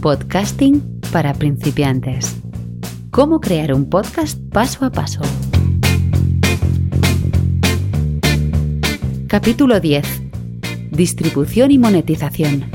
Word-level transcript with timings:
Podcasting 0.00 0.80
para 1.12 1.34
principiantes. 1.34 2.34
Cómo 3.10 3.38
crear 3.38 3.74
un 3.74 3.90
podcast 3.90 4.40
paso 4.50 4.86
a 4.86 4.90
paso. 4.90 5.20
Capítulo 9.26 9.78
10. 9.78 10.06
Distribución 10.90 11.70
y 11.70 11.76
monetización. 11.76 12.70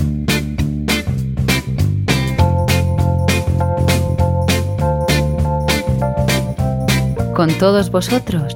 Con 7.33 7.49
todos 7.57 7.89
vosotros, 7.89 8.53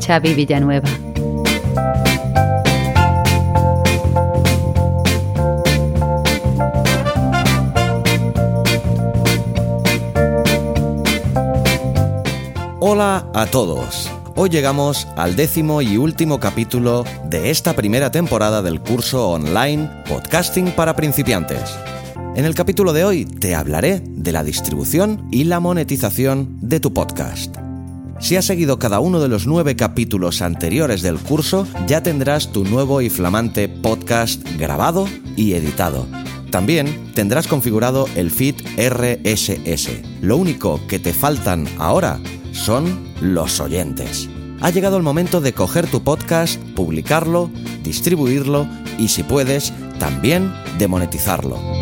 Xavi 0.00 0.34
Villanueva. 0.34 0.88
Hola 13.02 13.28
a 13.34 13.46
todos. 13.46 14.08
Hoy 14.36 14.48
llegamos 14.48 15.08
al 15.16 15.34
décimo 15.34 15.82
y 15.82 15.96
último 15.96 16.38
capítulo 16.38 17.04
de 17.24 17.50
esta 17.50 17.74
primera 17.74 18.12
temporada 18.12 18.62
del 18.62 18.80
curso 18.80 19.28
online 19.30 19.90
Podcasting 20.08 20.70
para 20.70 20.94
principiantes. 20.94 21.76
En 22.36 22.44
el 22.44 22.54
capítulo 22.54 22.92
de 22.92 23.04
hoy 23.04 23.24
te 23.24 23.56
hablaré 23.56 23.98
de 23.98 24.30
la 24.30 24.44
distribución 24.44 25.26
y 25.32 25.42
la 25.42 25.58
monetización 25.58 26.58
de 26.60 26.78
tu 26.78 26.94
podcast. 26.94 27.56
Si 28.20 28.36
has 28.36 28.44
seguido 28.44 28.78
cada 28.78 29.00
uno 29.00 29.18
de 29.18 29.26
los 29.26 29.48
nueve 29.48 29.74
capítulos 29.74 30.40
anteriores 30.40 31.02
del 31.02 31.18
curso, 31.18 31.66
ya 31.88 32.04
tendrás 32.04 32.52
tu 32.52 32.62
nuevo 32.62 33.00
y 33.00 33.10
flamante 33.10 33.68
podcast 33.68 34.46
grabado 34.60 35.08
y 35.34 35.54
editado. 35.54 36.06
También 36.52 37.10
tendrás 37.16 37.48
configurado 37.48 38.06
el 38.14 38.30
feed 38.30 38.54
RSS. 38.78 39.90
Lo 40.20 40.36
único 40.36 40.80
que 40.86 41.00
te 41.00 41.12
faltan 41.12 41.66
ahora 41.78 42.20
son 42.52 43.12
los 43.20 43.60
oyentes. 43.60 44.28
Ha 44.60 44.70
llegado 44.70 44.96
el 44.96 45.02
momento 45.02 45.40
de 45.40 45.52
coger 45.52 45.88
tu 45.88 46.04
podcast, 46.04 46.60
publicarlo, 46.76 47.50
distribuirlo 47.82 48.68
y 48.98 49.08
si 49.08 49.24
puedes, 49.24 49.72
también 49.98 50.52
de 50.78 50.86
monetizarlo. 50.86 51.81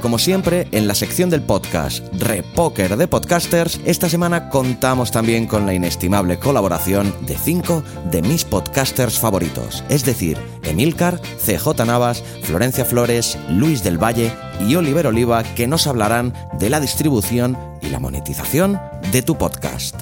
Como 0.00 0.18
siempre, 0.18 0.66
en 0.72 0.88
la 0.88 0.94
sección 0.94 1.28
del 1.28 1.42
podcast 1.42 2.02
Repoker 2.14 2.96
de 2.96 3.06
Podcasters, 3.06 3.80
esta 3.84 4.08
semana 4.08 4.48
contamos 4.48 5.10
también 5.10 5.46
con 5.46 5.66
la 5.66 5.74
inestimable 5.74 6.38
colaboración 6.38 7.14
de 7.26 7.36
cinco 7.36 7.82
de 8.10 8.22
mis 8.22 8.46
podcasters 8.46 9.18
favoritos, 9.18 9.84
es 9.90 10.06
decir, 10.06 10.38
Emilcar, 10.62 11.20
CJ 11.20 11.84
Navas, 11.84 12.24
Florencia 12.44 12.86
Flores, 12.86 13.36
Luis 13.50 13.84
del 13.84 14.02
Valle 14.02 14.32
y 14.66 14.74
Oliver 14.74 15.06
Oliva, 15.06 15.42
que 15.42 15.66
nos 15.66 15.86
hablarán 15.86 16.32
de 16.58 16.70
la 16.70 16.80
distribución 16.80 17.58
y 17.82 17.90
la 17.90 18.00
monetización 18.00 18.80
de 19.12 19.20
tu 19.20 19.36
podcast. 19.36 20.00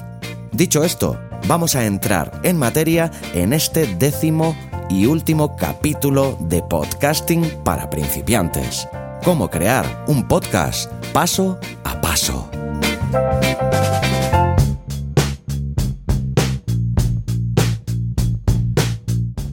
Dicho 0.53 0.85
esto, 0.85 1.19
vamos 1.45 1.75
a 1.75 1.85
entrar 1.85 2.39
en 2.43 2.57
materia 2.57 3.11
en 3.33 3.51
este 3.51 3.85
décimo 3.97 4.55
y 4.89 5.07
último 5.07 5.57
capítulo 5.57 6.37
de 6.39 6.63
podcasting 6.63 7.43
para 7.65 7.89
principiantes 7.89 8.87
cómo 9.29 9.47
crear 9.51 9.85
un 10.07 10.27
podcast 10.27 10.91
paso 11.13 11.59
a 11.83 12.01
paso. 12.01 12.49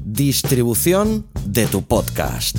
Distribución 0.03 1.27
de 1.45 1.67
tu 1.67 1.83
podcast. 1.83 2.57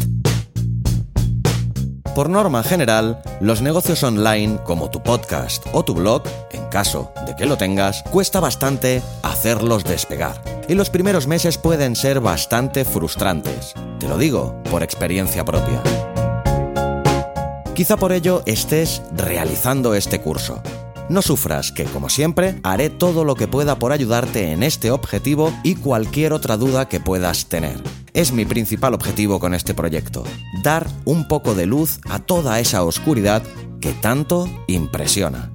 Por 2.13 2.29
norma 2.29 2.61
general, 2.61 3.19
los 3.41 3.63
negocios 3.63 4.03
online 4.03 4.59
como 4.63 4.91
tu 4.91 5.01
podcast 5.01 5.65
o 5.73 5.83
tu 5.83 5.95
blog, 5.95 6.21
en 6.51 6.65
caso 6.65 7.11
de 7.25 7.35
que 7.35 7.47
lo 7.47 7.57
tengas, 7.57 8.03
cuesta 8.11 8.39
bastante 8.39 9.01
hacerlos 9.23 9.83
despegar. 9.83 10.39
Y 10.67 10.75
los 10.75 10.91
primeros 10.91 11.25
meses 11.25 11.57
pueden 11.57 11.95
ser 11.95 12.19
bastante 12.19 12.85
frustrantes. 12.85 13.73
Te 13.99 14.07
lo 14.07 14.19
digo 14.19 14.61
por 14.69 14.83
experiencia 14.83 15.43
propia. 15.43 15.81
Quizá 17.77 17.95
por 17.95 18.11
ello 18.11 18.41
estés 18.47 19.03
realizando 19.15 19.93
este 19.93 20.19
curso. 20.19 20.63
No 21.09 21.21
sufras, 21.21 21.71
que 21.71 21.83
como 21.83 22.09
siempre 22.09 22.59
haré 22.63 22.89
todo 22.89 23.23
lo 23.23 23.35
que 23.35 23.47
pueda 23.47 23.77
por 23.77 23.91
ayudarte 23.91 24.51
en 24.51 24.63
este 24.63 24.89
objetivo 24.89 25.53
y 25.61 25.75
cualquier 25.75 26.33
otra 26.33 26.57
duda 26.57 26.89
que 26.89 26.99
puedas 26.99 27.49
tener. 27.49 27.79
Es 28.15 28.31
mi 28.31 28.45
principal 28.45 28.95
objetivo 28.95 29.39
con 29.39 29.53
este 29.53 29.75
proyecto, 29.75 30.23
dar 30.63 30.87
un 31.05 31.27
poco 31.27 31.53
de 31.53 31.67
luz 31.67 31.99
a 32.09 32.17
toda 32.17 32.59
esa 32.59 32.83
oscuridad 32.83 33.43
que 33.79 33.93
tanto 33.93 34.49
impresiona. 34.65 35.51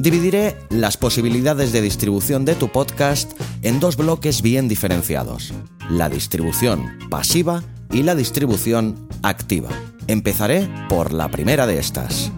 Dividiré 0.00 0.56
las 0.68 0.96
posibilidades 0.96 1.70
de 1.70 1.80
distribución 1.80 2.44
de 2.44 2.56
tu 2.56 2.70
podcast 2.70 3.40
en 3.62 3.78
dos 3.78 3.96
bloques 3.96 4.42
bien 4.42 4.66
diferenciados, 4.66 5.54
la 5.88 6.08
distribución 6.08 6.98
pasiva 7.08 7.62
y 7.92 8.02
la 8.02 8.16
distribución 8.16 9.06
activa. 9.22 9.68
Empezaré 10.12 10.68
por 10.90 11.14
la 11.14 11.30
primera 11.30 11.66
de 11.66 11.78
estas. 11.78 12.30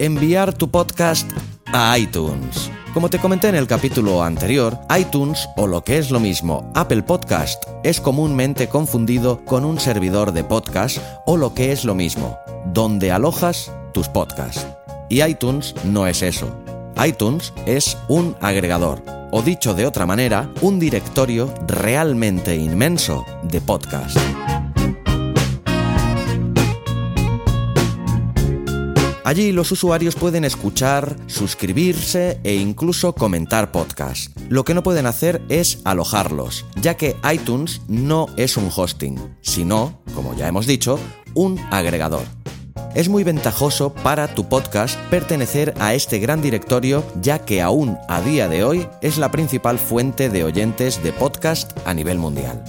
Enviar 0.00 0.52
tu 0.54 0.68
podcast 0.68 1.30
a 1.66 1.96
iTunes. 1.96 2.72
Como 2.92 3.08
te 3.10 3.20
comenté 3.20 3.46
en 3.46 3.54
el 3.54 3.68
capítulo 3.68 4.24
anterior, 4.24 4.76
iTunes, 4.98 5.48
o 5.56 5.68
lo 5.68 5.84
que 5.84 5.98
es 5.98 6.10
lo 6.10 6.18
mismo, 6.18 6.72
Apple 6.74 7.04
Podcast, 7.04 7.62
es 7.84 8.00
comúnmente 8.00 8.68
confundido 8.68 9.44
con 9.44 9.64
un 9.64 9.78
servidor 9.78 10.32
de 10.32 10.42
podcast 10.42 10.98
o 11.26 11.36
lo 11.36 11.54
que 11.54 11.70
es 11.70 11.84
lo 11.84 11.94
mismo, 11.94 12.36
donde 12.74 13.12
alojas 13.12 13.70
tus 13.94 14.08
podcasts. 14.08 14.66
Y 15.08 15.22
iTunes 15.22 15.76
no 15.84 16.08
es 16.08 16.22
eso. 16.22 16.52
iTunes 17.04 17.52
es 17.66 17.96
un 18.08 18.36
agregador, 18.40 19.02
o 19.30 19.42
dicho 19.42 19.74
de 19.74 19.86
otra 19.86 20.06
manera, 20.06 20.52
un 20.62 20.78
directorio 20.78 21.52
realmente 21.66 22.56
inmenso 22.56 23.24
de 23.42 23.60
podcast. 23.60 24.18
Allí 29.28 29.52
los 29.52 29.70
usuarios 29.72 30.14
pueden 30.14 30.44
escuchar, 30.44 31.14
suscribirse 31.26 32.40
e 32.44 32.54
incluso 32.54 33.14
comentar 33.14 33.70
podcasts. 33.70 34.30
Lo 34.48 34.64
que 34.64 34.72
no 34.72 34.82
pueden 34.82 35.04
hacer 35.04 35.42
es 35.50 35.82
alojarlos, 35.84 36.64
ya 36.80 36.96
que 36.96 37.14
iTunes 37.30 37.82
no 37.88 38.28
es 38.38 38.56
un 38.56 38.70
hosting, 38.74 39.18
sino, 39.42 40.00
como 40.14 40.34
ya 40.34 40.48
hemos 40.48 40.66
dicho, 40.66 40.98
un 41.34 41.60
agregador. 41.70 42.22
Es 42.98 43.08
muy 43.08 43.22
ventajoso 43.22 43.94
para 43.94 44.26
tu 44.26 44.48
podcast 44.48 44.98
pertenecer 45.08 45.72
a 45.78 45.94
este 45.94 46.18
gran 46.18 46.42
directorio 46.42 47.04
ya 47.22 47.38
que 47.38 47.62
aún 47.62 47.96
a 48.08 48.20
día 48.20 48.48
de 48.48 48.64
hoy 48.64 48.88
es 49.00 49.18
la 49.18 49.30
principal 49.30 49.78
fuente 49.78 50.28
de 50.28 50.42
oyentes 50.42 51.00
de 51.04 51.12
podcast 51.12 51.78
a 51.86 51.94
nivel 51.94 52.18
mundial. 52.18 52.60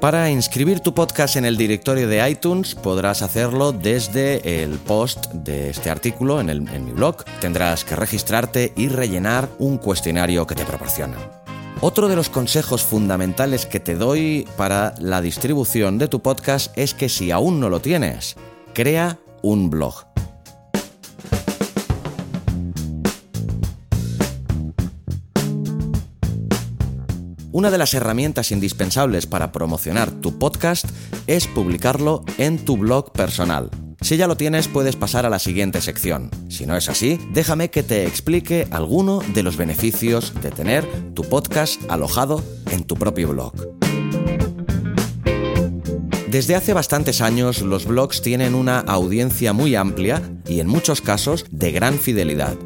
Para 0.00 0.28
inscribir 0.28 0.80
tu 0.80 0.92
podcast 0.92 1.36
en 1.36 1.44
el 1.44 1.56
directorio 1.56 2.08
de 2.08 2.28
iTunes 2.28 2.74
podrás 2.74 3.22
hacerlo 3.22 3.70
desde 3.70 4.64
el 4.64 4.72
post 4.80 5.28
de 5.32 5.70
este 5.70 5.88
artículo 5.88 6.40
en, 6.40 6.48
en 6.50 6.84
mi 6.84 6.90
blog. 6.90 7.22
Tendrás 7.40 7.84
que 7.84 7.94
registrarte 7.94 8.72
y 8.74 8.88
rellenar 8.88 9.48
un 9.60 9.78
cuestionario 9.78 10.48
que 10.48 10.56
te 10.56 10.64
proporcionan. 10.64 11.47
Otro 11.80 12.08
de 12.08 12.16
los 12.16 12.28
consejos 12.28 12.82
fundamentales 12.82 13.64
que 13.64 13.78
te 13.78 13.94
doy 13.94 14.48
para 14.56 14.94
la 14.98 15.20
distribución 15.20 15.96
de 15.96 16.08
tu 16.08 16.20
podcast 16.20 16.76
es 16.76 16.92
que 16.92 17.08
si 17.08 17.30
aún 17.30 17.60
no 17.60 17.68
lo 17.68 17.78
tienes, 17.80 18.34
crea 18.74 19.20
un 19.42 19.70
blog. 19.70 19.94
Una 27.52 27.70
de 27.70 27.78
las 27.78 27.94
herramientas 27.94 28.50
indispensables 28.50 29.26
para 29.26 29.52
promocionar 29.52 30.10
tu 30.10 30.36
podcast 30.36 30.84
es 31.28 31.46
publicarlo 31.46 32.24
en 32.38 32.58
tu 32.64 32.76
blog 32.76 33.12
personal. 33.12 33.70
Si 34.00 34.16
ya 34.16 34.28
lo 34.28 34.36
tienes, 34.36 34.68
puedes 34.68 34.94
pasar 34.94 35.26
a 35.26 35.30
la 35.30 35.40
siguiente 35.40 35.80
sección. 35.80 36.30
Si 36.48 36.66
no 36.66 36.76
es 36.76 36.88
así, 36.88 37.18
déjame 37.32 37.70
que 37.70 37.82
te 37.82 38.06
explique 38.06 38.68
alguno 38.70 39.20
de 39.34 39.42
los 39.42 39.56
beneficios 39.56 40.32
de 40.40 40.50
tener 40.50 40.86
tu 41.14 41.24
podcast 41.24 41.80
alojado 41.90 42.42
en 42.70 42.84
tu 42.84 42.94
propio 42.94 43.28
blog. 43.28 43.52
Desde 46.30 46.54
hace 46.54 46.74
bastantes 46.74 47.20
años 47.20 47.62
los 47.62 47.86
blogs 47.86 48.22
tienen 48.22 48.54
una 48.54 48.80
audiencia 48.80 49.52
muy 49.52 49.74
amplia 49.74 50.22
y 50.46 50.60
en 50.60 50.68
muchos 50.68 51.00
casos 51.00 51.46
de 51.50 51.72
gran 51.72 51.98
fidelidad. 51.98 52.56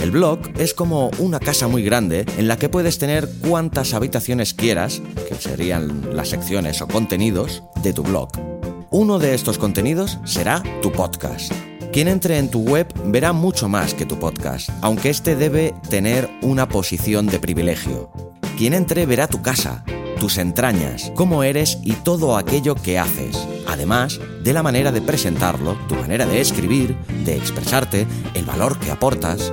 El 0.00 0.10
blog 0.10 0.40
es 0.58 0.72
como 0.74 1.10
una 1.18 1.38
casa 1.38 1.68
muy 1.68 1.84
grande 1.84 2.24
en 2.38 2.48
la 2.48 2.56
que 2.56 2.70
puedes 2.70 2.98
tener 2.98 3.28
cuantas 3.46 3.92
habitaciones 3.92 4.54
quieras, 4.54 5.02
que 5.28 5.34
serían 5.34 6.16
las 6.16 6.30
secciones 6.30 6.80
o 6.80 6.88
contenidos 6.88 7.62
de 7.82 7.92
tu 7.92 8.02
blog. 8.02 8.49
Uno 8.92 9.20
de 9.20 9.34
estos 9.34 9.56
contenidos 9.56 10.18
será 10.24 10.64
tu 10.82 10.90
podcast. 10.90 11.52
Quien 11.92 12.08
entre 12.08 12.38
en 12.38 12.50
tu 12.50 12.62
web 12.62 12.92
verá 13.04 13.32
mucho 13.32 13.68
más 13.68 13.94
que 13.94 14.04
tu 14.04 14.18
podcast, 14.18 14.68
aunque 14.80 15.10
este 15.10 15.36
debe 15.36 15.72
tener 15.88 16.28
una 16.42 16.68
posición 16.68 17.26
de 17.26 17.38
privilegio. 17.38 18.10
Quien 18.58 18.74
entre 18.74 19.06
verá 19.06 19.28
tu 19.28 19.42
casa, 19.42 19.84
tus 20.18 20.38
entrañas, 20.38 21.12
cómo 21.14 21.44
eres 21.44 21.78
y 21.84 21.92
todo 21.92 22.36
aquello 22.36 22.74
que 22.74 22.98
haces, 22.98 23.38
además 23.68 24.18
de 24.42 24.52
la 24.52 24.64
manera 24.64 24.90
de 24.90 25.02
presentarlo, 25.02 25.78
tu 25.88 25.94
manera 25.94 26.26
de 26.26 26.40
escribir, 26.40 26.96
de 27.24 27.36
expresarte, 27.36 28.08
el 28.34 28.44
valor 28.44 28.76
que 28.80 28.90
aportas. 28.90 29.52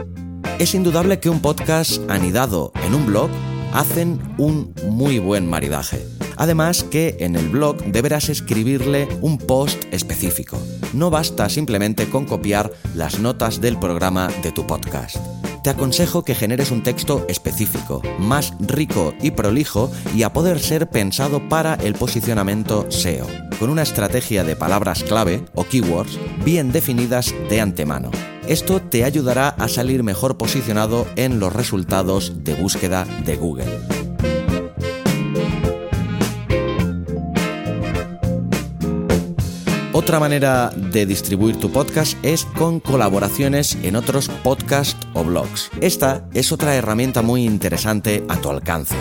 Es 0.57 0.73
indudable 0.73 1.19
que 1.19 1.29
un 1.29 1.41
podcast 1.41 2.01
anidado 2.09 2.71
en 2.83 2.95
un 2.95 3.05
blog 3.05 3.29
hacen 3.71 4.19
un 4.39 4.73
muy 4.89 5.19
buen 5.19 5.47
maridaje. 5.47 6.16
Además 6.37 6.83
que 6.83 7.17
en 7.19 7.35
el 7.35 7.49
blog 7.49 7.83
deberás 7.85 8.29
escribirle 8.29 9.07
un 9.21 9.37
post 9.37 9.85
específico. 9.91 10.57
No 10.93 11.09
basta 11.09 11.49
simplemente 11.49 12.09
con 12.09 12.25
copiar 12.25 12.71
las 12.95 13.19
notas 13.19 13.59
del 13.59 13.77
programa 13.77 14.29
de 14.43 14.51
tu 14.51 14.65
podcast. 14.65 15.17
Te 15.63 15.71
aconsejo 15.71 16.23
que 16.23 16.35
generes 16.35 16.71
un 16.71 16.81
texto 16.81 17.25
específico, 17.27 18.01
más 18.19 18.53
rico 18.59 19.13
y 19.21 19.31
prolijo 19.31 19.91
y 20.15 20.23
a 20.23 20.31
poder 20.31 20.59
ser 20.59 20.89
pensado 20.89 21.49
para 21.49 21.73
el 21.73 21.93
posicionamiento 21.93 22.89
SEO, 22.89 23.27
con 23.59 23.69
una 23.69 23.81
estrategia 23.81 24.45
de 24.45 24.55
palabras 24.55 25.03
clave 25.03 25.43
o 25.55 25.65
keywords 25.65 26.17
bien 26.45 26.71
definidas 26.71 27.33
de 27.49 27.59
antemano. 27.59 28.11
Esto 28.47 28.81
te 28.81 29.03
ayudará 29.03 29.49
a 29.49 29.67
salir 29.67 30.03
mejor 30.03 30.37
posicionado 30.37 31.05
en 31.17 31.41
los 31.41 31.51
resultados 31.51 32.45
de 32.45 32.53
búsqueda 32.53 33.03
de 33.25 33.35
Google. 33.35 33.96
Otra 39.97 40.19
manera 40.19 40.69
de 40.75 41.07
distribuir 41.07 41.55
tu 41.55 41.71
podcast 41.71 42.23
es 42.23 42.45
con 42.45 42.79
colaboraciones 42.79 43.75
en 43.81 43.95
otros 43.95 44.29
podcasts 44.29 45.07
o 45.15 45.23
blogs. 45.23 45.71
Esta 45.81 46.29
es 46.35 46.51
otra 46.51 46.75
herramienta 46.75 47.23
muy 47.23 47.43
interesante 47.43 48.23
a 48.29 48.37
tu 48.37 48.51
alcance. 48.51 48.95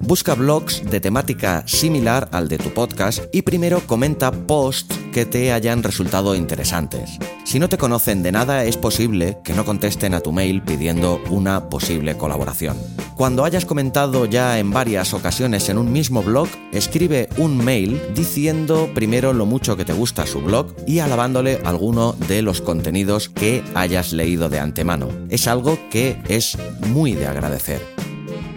Busca 0.00 0.34
blogs 0.34 0.84
de 0.90 0.98
temática 0.98 1.62
similar 1.68 2.28
al 2.32 2.48
de 2.48 2.58
tu 2.58 2.70
podcast 2.70 3.22
y 3.32 3.42
primero 3.42 3.80
comenta 3.86 4.32
posts 4.32 4.98
que 5.12 5.26
te 5.26 5.52
hayan 5.52 5.84
resultado 5.84 6.34
interesantes. 6.34 7.20
Si 7.44 7.60
no 7.60 7.68
te 7.68 7.78
conocen 7.78 8.24
de 8.24 8.32
nada 8.32 8.64
es 8.64 8.76
posible 8.76 9.38
que 9.44 9.52
no 9.52 9.64
contesten 9.64 10.12
a 10.12 10.20
tu 10.20 10.32
mail 10.32 10.60
pidiendo 10.60 11.22
una 11.30 11.68
posible 11.68 12.16
colaboración. 12.16 12.76
Cuando 13.16 13.44
hayas 13.44 13.64
comentado 13.64 14.26
ya 14.26 14.58
en 14.58 14.72
varias 14.72 15.14
ocasiones 15.14 15.68
en 15.68 15.78
un 15.78 15.92
mismo 15.92 16.24
blog, 16.24 16.48
escribe 16.72 17.28
un 17.38 17.64
mail 17.64 18.02
diciendo 18.12 18.90
primero 18.92 19.32
lo 19.32 19.46
mucho 19.46 19.76
que 19.76 19.84
te 19.84 19.92
gusta 19.92 20.26
su 20.26 20.40
blog 20.40 20.74
y 20.84 20.98
alabándole 20.98 21.60
alguno 21.64 22.14
de 22.26 22.42
los 22.42 22.60
contenidos 22.60 23.28
que 23.28 23.62
hayas 23.76 24.12
leído 24.12 24.48
de 24.48 24.58
antemano. 24.58 25.08
Es 25.30 25.46
algo 25.46 25.78
que 25.90 26.20
es 26.26 26.58
muy 26.88 27.12
de 27.12 27.28
agradecer. 27.28 27.80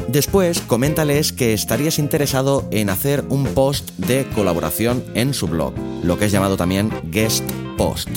Después, 0.07 0.61
coméntales 0.61 1.33
que 1.33 1.53
estarías 1.53 1.99
interesado 1.99 2.67
en 2.71 2.89
hacer 2.89 3.25
un 3.29 3.45
post 3.45 3.91
de 3.97 4.25
colaboración 4.33 5.03
en 5.13 5.35
su 5.35 5.47
blog, 5.47 5.73
lo 6.01 6.17
que 6.17 6.25
es 6.25 6.31
llamado 6.31 6.57
también 6.57 6.89
guest 7.11 7.43
post, 7.77 8.09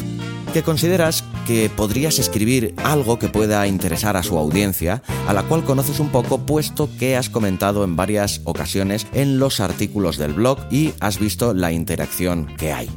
que 0.54 0.62
consideras 0.62 1.22
que 1.50 1.68
podrías 1.68 2.20
escribir 2.20 2.76
algo 2.84 3.18
que 3.18 3.28
pueda 3.28 3.66
interesar 3.66 4.16
a 4.16 4.22
su 4.22 4.38
audiencia, 4.38 5.02
a 5.26 5.32
la 5.32 5.42
cual 5.42 5.64
conoces 5.64 5.98
un 5.98 6.10
poco 6.10 6.46
puesto 6.46 6.88
que 6.96 7.16
has 7.16 7.28
comentado 7.28 7.82
en 7.82 7.96
varias 7.96 8.40
ocasiones 8.44 9.08
en 9.14 9.40
los 9.40 9.58
artículos 9.58 10.16
del 10.16 10.32
blog 10.32 10.60
y 10.70 10.92
has 11.00 11.18
visto 11.18 11.52
la 11.52 11.72
interacción 11.72 12.54
que 12.56 12.72
hay. 12.72 12.88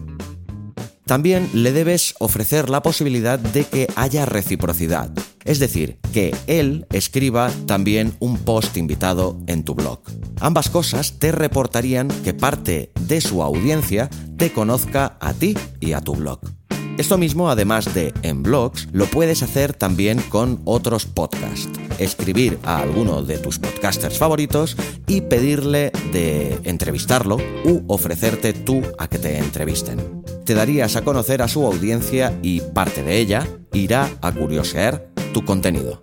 También 1.03 1.49
le 1.55 1.71
debes 1.71 2.13
ofrecer 2.19 2.69
la 2.69 2.83
posibilidad 2.83 3.39
de 3.39 3.63
que 3.63 3.87
haya 3.95 4.27
reciprocidad, 4.27 5.11
es 5.45 5.57
decir, 5.57 5.97
que 6.13 6.35
él 6.45 6.85
escriba 6.91 7.49
también 7.65 8.15
un 8.19 8.37
post 8.37 8.77
invitado 8.77 9.39
en 9.47 9.63
tu 9.63 9.73
blog. 9.73 10.01
Ambas 10.41 10.69
cosas 10.69 11.17
te 11.17 11.31
reportarían 11.31 12.07
que 12.23 12.35
parte 12.35 12.91
de 12.99 13.19
su 13.19 13.41
audiencia 13.41 14.11
te 14.37 14.51
conozca 14.51 15.17
a 15.19 15.33
ti 15.33 15.57
y 15.79 15.93
a 15.93 16.01
tu 16.01 16.13
blog. 16.13 16.62
Esto 16.97 17.17
mismo, 17.17 17.49
además 17.49 17.91
de 17.95 18.13
en 18.21 18.43
blogs, 18.43 18.87
lo 18.91 19.07
puedes 19.07 19.41
hacer 19.41 19.73
también 19.73 20.21
con 20.29 20.61
otros 20.63 21.07
podcasts. 21.07 21.67
Escribir 21.97 22.59
a 22.63 22.81
alguno 22.81 23.23
de 23.23 23.39
tus 23.39 23.57
podcasters 23.57 24.19
favoritos 24.19 24.77
y 25.07 25.21
pedirle 25.21 25.91
de 26.11 26.59
entrevistarlo 26.65 27.37
u 27.65 27.81
ofrecerte 27.87 28.53
tú 28.53 28.83
a 28.99 29.07
que 29.07 29.17
te 29.17 29.39
entrevisten. 29.39 30.23
Te 30.45 30.53
darías 30.53 30.95
a 30.95 31.03
conocer 31.03 31.41
a 31.41 31.47
su 31.47 31.65
audiencia 31.65 32.37
y 32.43 32.61
parte 32.61 33.01
de 33.01 33.17
ella 33.17 33.47
irá 33.73 34.11
a 34.21 34.31
curiosear 34.31 35.07
tu 35.33 35.43
contenido. 35.43 35.99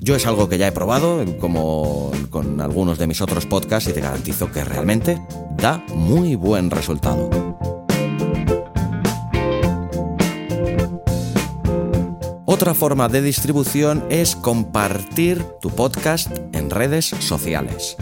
Yo 0.00 0.16
es 0.16 0.26
algo 0.26 0.48
que 0.48 0.58
ya 0.58 0.66
he 0.66 0.72
probado, 0.72 1.24
como 1.38 2.10
con 2.30 2.60
algunos 2.60 2.98
de 2.98 3.06
mis 3.06 3.20
otros 3.20 3.46
podcasts, 3.46 3.88
y 3.88 3.92
te 3.92 4.00
garantizo 4.00 4.50
que 4.50 4.64
realmente 4.64 5.22
da 5.56 5.84
muy 5.94 6.34
buen 6.34 6.72
resultado. 6.72 7.30
Otra 12.44 12.74
forma 12.74 13.08
de 13.08 13.22
distribución 13.22 14.04
es 14.10 14.34
compartir 14.34 15.44
tu 15.60 15.70
podcast 15.70 16.28
en 16.52 16.70
redes 16.70 17.06
sociales. 17.06 17.96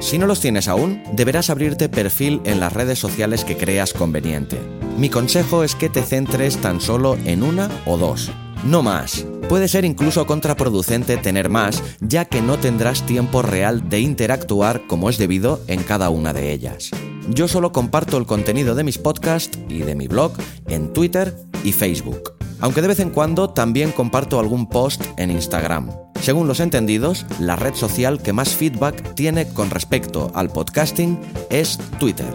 Si 0.00 0.18
no 0.18 0.26
los 0.26 0.40
tienes 0.40 0.66
aún, 0.68 1.02
deberás 1.12 1.50
abrirte 1.50 1.88
perfil 1.90 2.40
en 2.44 2.58
las 2.58 2.72
redes 2.72 2.98
sociales 2.98 3.44
que 3.44 3.56
creas 3.56 3.92
conveniente. 3.92 4.58
Mi 4.96 5.10
consejo 5.10 5.62
es 5.62 5.74
que 5.74 5.90
te 5.90 6.02
centres 6.02 6.56
tan 6.58 6.80
solo 6.80 7.18
en 7.26 7.42
una 7.42 7.70
o 7.84 7.98
dos, 7.98 8.30
no 8.64 8.82
más. 8.82 9.26
Puede 9.48 9.68
ser 9.68 9.84
incluso 9.84 10.26
contraproducente 10.26 11.18
tener 11.18 11.50
más, 11.50 11.82
ya 12.00 12.24
que 12.24 12.40
no 12.40 12.58
tendrás 12.58 13.04
tiempo 13.04 13.42
real 13.42 13.90
de 13.90 14.00
interactuar 14.00 14.86
como 14.86 15.10
es 15.10 15.18
debido 15.18 15.60
en 15.66 15.82
cada 15.82 16.08
una 16.08 16.32
de 16.32 16.52
ellas. 16.52 16.90
Yo 17.28 17.46
solo 17.46 17.72
comparto 17.72 18.16
el 18.16 18.26
contenido 18.26 18.74
de 18.74 18.84
mis 18.84 18.98
podcasts 18.98 19.58
y 19.68 19.80
de 19.80 19.94
mi 19.94 20.08
blog 20.08 20.32
en 20.66 20.92
Twitter 20.92 21.36
y 21.62 21.72
Facebook. 21.72 22.35
Aunque 22.60 22.82
de 22.82 22.88
vez 22.88 23.00
en 23.00 23.10
cuando 23.10 23.50
también 23.50 23.92
comparto 23.92 24.40
algún 24.40 24.68
post 24.68 25.02
en 25.16 25.30
Instagram. 25.30 25.90
Según 26.20 26.48
los 26.48 26.60
entendidos, 26.60 27.26
la 27.38 27.56
red 27.56 27.74
social 27.74 28.20
que 28.20 28.32
más 28.32 28.50
feedback 28.50 29.14
tiene 29.14 29.46
con 29.48 29.70
respecto 29.70 30.30
al 30.34 30.50
podcasting 30.50 31.20
es 31.50 31.78
Twitter. 31.98 32.32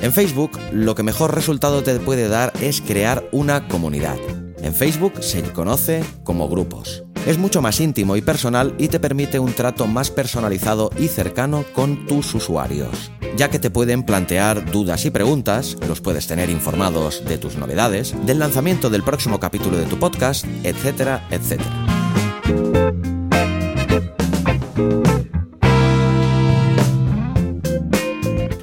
En 0.00 0.12
Facebook, 0.12 0.58
lo 0.72 0.94
que 0.94 1.02
mejor 1.02 1.34
resultado 1.34 1.82
te 1.82 1.98
puede 2.00 2.28
dar 2.28 2.52
es 2.60 2.80
crear 2.80 3.24
una 3.32 3.68
comunidad. 3.68 4.18
En 4.60 4.74
Facebook 4.74 5.14
se 5.22 5.42
conoce 5.42 6.04
como 6.24 6.48
grupos. 6.48 7.04
Es 7.26 7.38
mucho 7.38 7.62
más 7.62 7.78
íntimo 7.80 8.16
y 8.16 8.20
personal 8.20 8.74
y 8.78 8.88
te 8.88 8.98
permite 8.98 9.38
un 9.38 9.52
trato 9.52 9.86
más 9.86 10.10
personalizado 10.10 10.90
y 10.98 11.06
cercano 11.06 11.64
con 11.72 12.06
tus 12.06 12.34
usuarios, 12.34 13.12
ya 13.36 13.48
que 13.48 13.60
te 13.60 13.70
pueden 13.70 14.02
plantear 14.02 14.68
dudas 14.70 15.04
y 15.04 15.10
preguntas, 15.10 15.76
los 15.86 16.00
puedes 16.00 16.26
tener 16.26 16.50
informados 16.50 17.24
de 17.24 17.38
tus 17.38 17.56
novedades, 17.56 18.14
del 18.26 18.40
lanzamiento 18.40 18.90
del 18.90 19.04
próximo 19.04 19.38
capítulo 19.38 19.78
de 19.78 19.86
tu 19.86 19.98
podcast, 19.98 20.44
etcétera, 20.64 21.24
etcétera. 21.30 22.01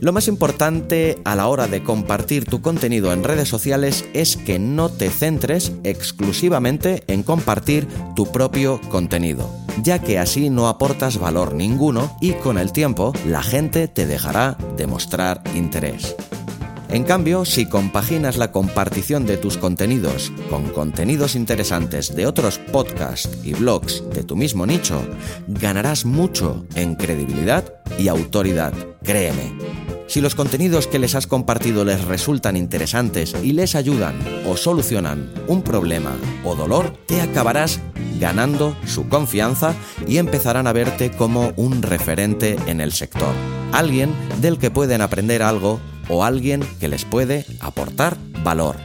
Lo 0.01 0.13
más 0.13 0.29
importante 0.29 1.19
a 1.25 1.35
la 1.35 1.47
hora 1.47 1.67
de 1.67 1.83
compartir 1.83 2.45
tu 2.45 2.61
contenido 2.61 3.11
en 3.11 3.23
redes 3.23 3.49
sociales 3.49 4.05
es 4.13 4.37
que 4.37 4.57
no 4.57 4.89
te 4.89 5.09
centres 5.09 5.73
exclusivamente 5.83 7.03
en 7.07 7.21
compartir 7.21 7.85
tu 8.15 8.31
propio 8.31 8.79
contenido, 8.89 9.49
ya 9.83 9.99
que 9.99 10.17
así 10.17 10.49
no 10.49 10.69
aportas 10.69 11.17
valor 11.17 11.53
ninguno 11.53 12.15
y 12.21 12.31
con 12.31 12.57
el 12.57 12.71
tiempo 12.71 13.11
la 13.25 13.43
gente 13.43 13.89
te 13.89 14.07
dejará 14.07 14.57
de 14.77 14.87
mostrar 14.87 15.43
interés. 15.53 16.15
En 16.87 17.03
cambio, 17.03 17.45
si 17.45 17.67
compaginas 17.67 18.37
la 18.37 18.51
compartición 18.51 19.27
de 19.27 19.37
tus 19.37 19.57
contenidos 19.57 20.31
con 20.49 20.69
contenidos 20.69 21.35
interesantes 21.35 22.15
de 22.15 22.25
otros 22.25 22.57
podcasts 22.57 23.29
y 23.43 23.53
blogs 23.53 24.03
de 24.09 24.23
tu 24.23 24.35
mismo 24.35 24.65
nicho, 24.65 24.99
ganarás 25.47 26.05
mucho 26.05 26.65
en 26.73 26.95
credibilidad 26.95 27.75
y 27.99 28.07
autoridad, 28.07 28.73
créeme. 29.03 29.88
Si 30.09 30.21
los 30.21 30.33
contenidos 30.33 30.87
que 30.87 30.97
les 30.97 31.13
has 31.13 31.27
compartido 31.27 31.85
les 31.85 32.03
resultan 32.03 32.57
interesantes 32.57 33.35
y 33.43 33.51
les 33.51 33.75
ayudan 33.75 34.15
o 34.47 34.57
solucionan 34.57 35.31
un 35.47 35.61
problema 35.61 36.17
o 36.43 36.55
dolor, 36.55 36.97
te 37.05 37.21
acabarás 37.21 37.79
ganando 38.19 38.75
su 38.87 39.07
confianza 39.07 39.75
y 40.07 40.17
empezarán 40.17 40.65
a 40.65 40.73
verte 40.73 41.11
como 41.11 41.53
un 41.57 41.83
referente 41.83 42.57
en 42.65 42.81
el 42.81 42.91
sector. 42.91 43.35
Alguien 43.71 44.11
del 44.41 44.57
que 44.57 44.71
pueden 44.71 45.01
aprender 45.01 45.43
algo 45.43 45.79
o 46.09 46.23
alguien 46.23 46.67
que 46.79 46.87
les 46.87 47.05
puede 47.05 47.45
aportar 47.59 48.17
valor. 48.43 48.77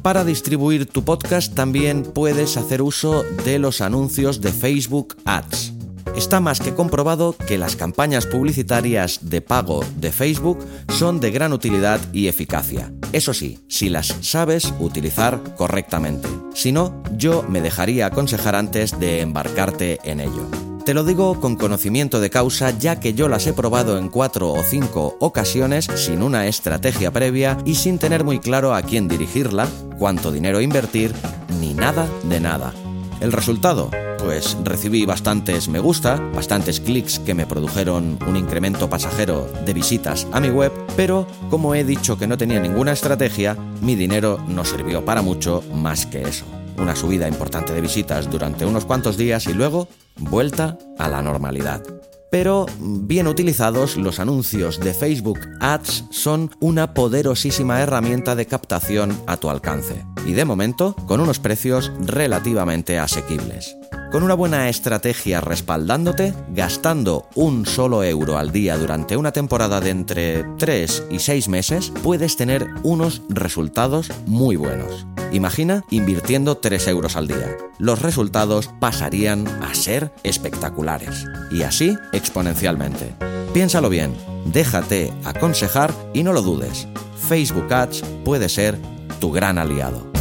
Para 0.00 0.24
distribuir 0.24 0.86
tu 0.86 1.04
podcast 1.04 1.54
también 1.54 2.02
puedes 2.02 2.56
hacer 2.56 2.80
uso 2.80 3.24
de 3.44 3.58
los 3.58 3.82
anuncios 3.82 4.40
de 4.40 4.52
Facebook 4.52 5.16
Ads. 5.26 5.73
Está 6.16 6.38
más 6.38 6.60
que 6.60 6.74
comprobado 6.74 7.34
que 7.36 7.58
las 7.58 7.74
campañas 7.74 8.26
publicitarias 8.26 9.18
de 9.22 9.40
pago 9.40 9.84
de 9.96 10.12
Facebook 10.12 10.64
son 10.88 11.18
de 11.18 11.32
gran 11.32 11.52
utilidad 11.52 12.00
y 12.12 12.28
eficacia. 12.28 12.92
Eso 13.12 13.34
sí, 13.34 13.58
si 13.66 13.88
las 13.88 14.14
sabes 14.20 14.72
utilizar 14.78 15.42
correctamente. 15.56 16.28
Si 16.54 16.70
no, 16.70 17.02
yo 17.16 17.44
me 17.48 17.60
dejaría 17.60 18.06
aconsejar 18.06 18.54
antes 18.54 18.98
de 19.00 19.22
embarcarte 19.22 19.98
en 20.04 20.20
ello. 20.20 20.48
Te 20.84 20.94
lo 20.94 21.02
digo 21.02 21.40
con 21.40 21.56
conocimiento 21.56 22.20
de 22.20 22.30
causa 22.30 22.70
ya 22.70 23.00
que 23.00 23.14
yo 23.14 23.28
las 23.28 23.46
he 23.48 23.52
probado 23.52 23.98
en 23.98 24.08
cuatro 24.08 24.52
o 24.52 24.62
cinco 24.62 25.16
ocasiones 25.18 25.86
sin 25.96 26.22
una 26.22 26.46
estrategia 26.46 27.10
previa 27.10 27.58
y 27.64 27.74
sin 27.74 27.98
tener 27.98 28.22
muy 28.22 28.38
claro 28.38 28.74
a 28.74 28.82
quién 28.82 29.08
dirigirla, 29.08 29.66
cuánto 29.98 30.30
dinero 30.30 30.60
invertir, 30.60 31.12
ni 31.58 31.74
nada 31.74 32.06
de 32.24 32.38
nada. 32.38 32.72
¿El 33.20 33.32
resultado? 33.32 33.90
Pues 34.24 34.56
recibí 34.64 35.04
bastantes 35.04 35.68
me 35.68 35.80
gusta, 35.80 36.16
bastantes 36.34 36.80
clics 36.80 37.18
que 37.18 37.34
me 37.34 37.46
produjeron 37.46 38.18
un 38.26 38.36
incremento 38.36 38.88
pasajero 38.88 39.46
de 39.66 39.74
visitas 39.74 40.26
a 40.32 40.40
mi 40.40 40.48
web, 40.48 40.72
pero 40.96 41.26
como 41.50 41.74
he 41.74 41.84
dicho 41.84 42.16
que 42.16 42.26
no 42.26 42.38
tenía 42.38 42.58
ninguna 42.58 42.92
estrategia, 42.92 43.54
mi 43.82 43.94
dinero 43.94 44.38
no 44.48 44.64
sirvió 44.64 45.04
para 45.04 45.20
mucho 45.20 45.62
más 45.74 46.06
que 46.06 46.22
eso 46.22 46.46
una 46.78 46.96
subida 46.96 47.28
importante 47.28 47.72
de 47.72 47.80
visitas 47.80 48.30
durante 48.30 48.64
unos 48.64 48.84
cuantos 48.84 49.16
días 49.16 49.46
y 49.46 49.52
luego 49.52 49.88
vuelta 50.16 50.76
a 50.98 51.08
la 51.08 51.22
normalidad. 51.22 51.82
Pero 52.30 52.66
bien 52.80 53.28
utilizados, 53.28 53.96
los 53.96 54.18
anuncios 54.18 54.80
de 54.80 54.92
Facebook 54.92 55.38
Ads 55.60 56.06
son 56.10 56.50
una 56.60 56.92
poderosísima 56.92 57.80
herramienta 57.80 58.34
de 58.34 58.46
captación 58.46 59.16
a 59.28 59.36
tu 59.36 59.50
alcance. 59.50 60.04
Y 60.26 60.32
de 60.32 60.44
momento, 60.44 60.96
con 61.06 61.20
unos 61.20 61.38
precios 61.38 61.92
relativamente 62.00 62.98
asequibles. 62.98 63.76
Con 64.14 64.22
una 64.22 64.34
buena 64.34 64.68
estrategia 64.68 65.40
respaldándote, 65.40 66.34
gastando 66.50 67.28
un 67.34 67.66
solo 67.66 68.04
euro 68.04 68.38
al 68.38 68.52
día 68.52 68.78
durante 68.78 69.16
una 69.16 69.32
temporada 69.32 69.80
de 69.80 69.90
entre 69.90 70.44
3 70.56 71.06
y 71.10 71.18
6 71.18 71.48
meses, 71.48 71.92
puedes 72.00 72.36
tener 72.36 72.64
unos 72.84 73.22
resultados 73.28 74.12
muy 74.26 74.54
buenos. 74.54 75.04
Imagina 75.32 75.82
invirtiendo 75.90 76.58
3 76.58 76.86
euros 76.86 77.16
al 77.16 77.26
día. 77.26 77.56
Los 77.80 78.02
resultados 78.02 78.70
pasarían 78.78 79.48
a 79.48 79.74
ser 79.74 80.12
espectaculares. 80.22 81.24
Y 81.50 81.62
así 81.62 81.98
exponencialmente. 82.12 83.16
Piénsalo 83.52 83.88
bien, 83.88 84.14
déjate 84.44 85.12
aconsejar 85.24 85.92
y 86.12 86.22
no 86.22 86.32
lo 86.32 86.42
dudes. 86.42 86.86
Facebook 87.16 87.72
Ads 87.74 88.04
puede 88.24 88.48
ser 88.48 88.78
tu 89.18 89.32
gran 89.32 89.58
aliado. 89.58 90.13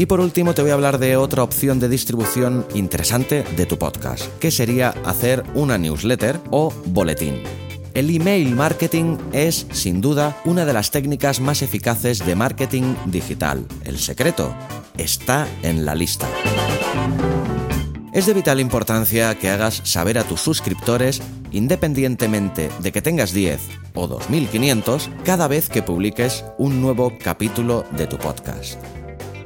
Y 0.00 0.06
por 0.06 0.20
último 0.20 0.54
te 0.54 0.62
voy 0.62 0.70
a 0.70 0.74
hablar 0.74 0.96
de 0.96 1.18
otra 1.18 1.42
opción 1.42 1.78
de 1.78 1.86
distribución 1.86 2.66
interesante 2.74 3.44
de 3.54 3.66
tu 3.66 3.76
podcast, 3.76 4.24
que 4.38 4.50
sería 4.50 4.94
hacer 5.04 5.44
una 5.52 5.76
newsletter 5.76 6.40
o 6.50 6.72
boletín. 6.86 7.42
El 7.92 8.08
email 8.08 8.56
marketing 8.56 9.18
es, 9.34 9.66
sin 9.72 10.00
duda, 10.00 10.40
una 10.46 10.64
de 10.64 10.72
las 10.72 10.90
técnicas 10.90 11.40
más 11.40 11.60
eficaces 11.60 12.24
de 12.24 12.34
marketing 12.34 12.94
digital. 13.04 13.66
El 13.84 13.98
secreto 13.98 14.54
está 14.96 15.46
en 15.62 15.84
la 15.84 15.94
lista. 15.94 16.26
Es 18.14 18.24
de 18.24 18.32
vital 18.32 18.58
importancia 18.58 19.38
que 19.38 19.50
hagas 19.50 19.82
saber 19.84 20.16
a 20.16 20.24
tus 20.24 20.40
suscriptores, 20.40 21.20
independientemente 21.52 22.70
de 22.80 22.90
que 22.90 23.02
tengas 23.02 23.34
10 23.34 23.60
o 23.92 24.06
2500, 24.06 25.10
cada 25.26 25.46
vez 25.46 25.68
que 25.68 25.82
publiques 25.82 26.42
un 26.56 26.80
nuevo 26.80 27.12
capítulo 27.22 27.84
de 27.98 28.06
tu 28.06 28.16
podcast. 28.16 28.80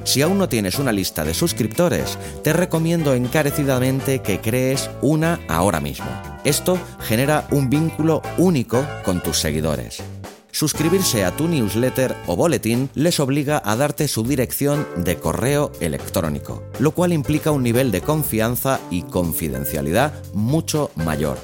Si 0.05 0.21
aún 0.21 0.39
no 0.39 0.49
tienes 0.49 0.79
una 0.79 0.93
lista 0.93 1.25
de 1.25 1.35
suscriptores, 1.35 2.19
te 2.43 2.53
recomiendo 2.53 3.15
encarecidamente 3.15 4.21
que 4.21 4.41
crees 4.41 4.91
una 5.01 5.41
ahora 5.49 5.81
mismo. 5.81 6.07
Esto 6.45 6.79
genera 7.01 7.49
un 7.51 7.71
vínculo 7.71 8.21
único 8.37 8.85
con 9.03 9.23
tus 9.23 9.39
seguidores. 9.39 10.03
Suscribirse 10.51 11.25
a 11.25 11.35
tu 11.35 11.49
newsletter 11.49 12.15
o 12.27 12.37
boletín 12.37 12.89
les 12.95 13.19
obliga 13.19 13.61
a 13.65 13.75
darte 13.75 14.07
su 14.07 14.23
dirección 14.23 14.87
de 14.97 15.17
correo 15.17 15.73
electrónico, 15.81 16.63
lo 16.79 16.93
cual 16.93 17.13
implica 17.13 17.51
un 17.51 17.65
nivel 17.65 17.91
de 17.91 18.03
confianza 18.03 18.79
y 18.89 19.03
confidencialidad 19.03 20.13
mucho 20.33 20.93
mayor. 20.95 21.39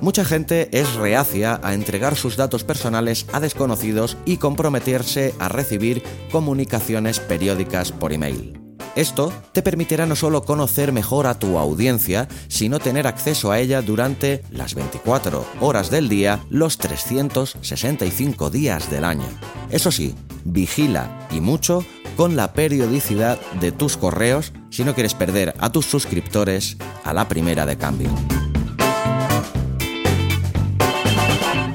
Mucha 0.00 0.24
gente 0.24 0.68
es 0.72 0.94
reacia 0.94 1.60
a 1.62 1.74
entregar 1.74 2.16
sus 2.16 2.36
datos 2.36 2.64
personales 2.64 3.26
a 3.32 3.40
desconocidos 3.40 4.16
y 4.24 4.38
comprometerse 4.38 5.34
a 5.38 5.48
recibir 5.48 6.02
comunicaciones 6.32 7.20
periódicas 7.20 7.92
por 7.92 8.12
email. 8.12 8.58
Esto 8.96 9.32
te 9.52 9.62
permitirá 9.62 10.06
no 10.06 10.16
solo 10.16 10.42
conocer 10.42 10.92
mejor 10.92 11.26
a 11.26 11.38
tu 11.38 11.58
audiencia, 11.58 12.28
sino 12.48 12.80
tener 12.80 13.06
acceso 13.06 13.52
a 13.52 13.60
ella 13.60 13.82
durante 13.82 14.42
las 14.50 14.74
24 14.74 15.44
horas 15.60 15.90
del 15.90 16.08
día, 16.08 16.40
los 16.48 16.78
365 16.78 18.50
días 18.50 18.90
del 18.90 19.04
año. 19.04 19.26
Eso 19.70 19.92
sí, 19.92 20.14
vigila 20.44 21.28
y 21.30 21.40
mucho 21.40 21.84
con 22.16 22.36
la 22.36 22.52
periodicidad 22.52 23.38
de 23.60 23.70
tus 23.70 23.96
correos 23.96 24.52
si 24.70 24.82
no 24.82 24.94
quieres 24.94 25.14
perder 25.14 25.54
a 25.58 25.70
tus 25.70 25.86
suscriptores 25.86 26.76
a 27.04 27.12
la 27.12 27.28
primera 27.28 27.66
de 27.66 27.76
cambio. 27.76 28.10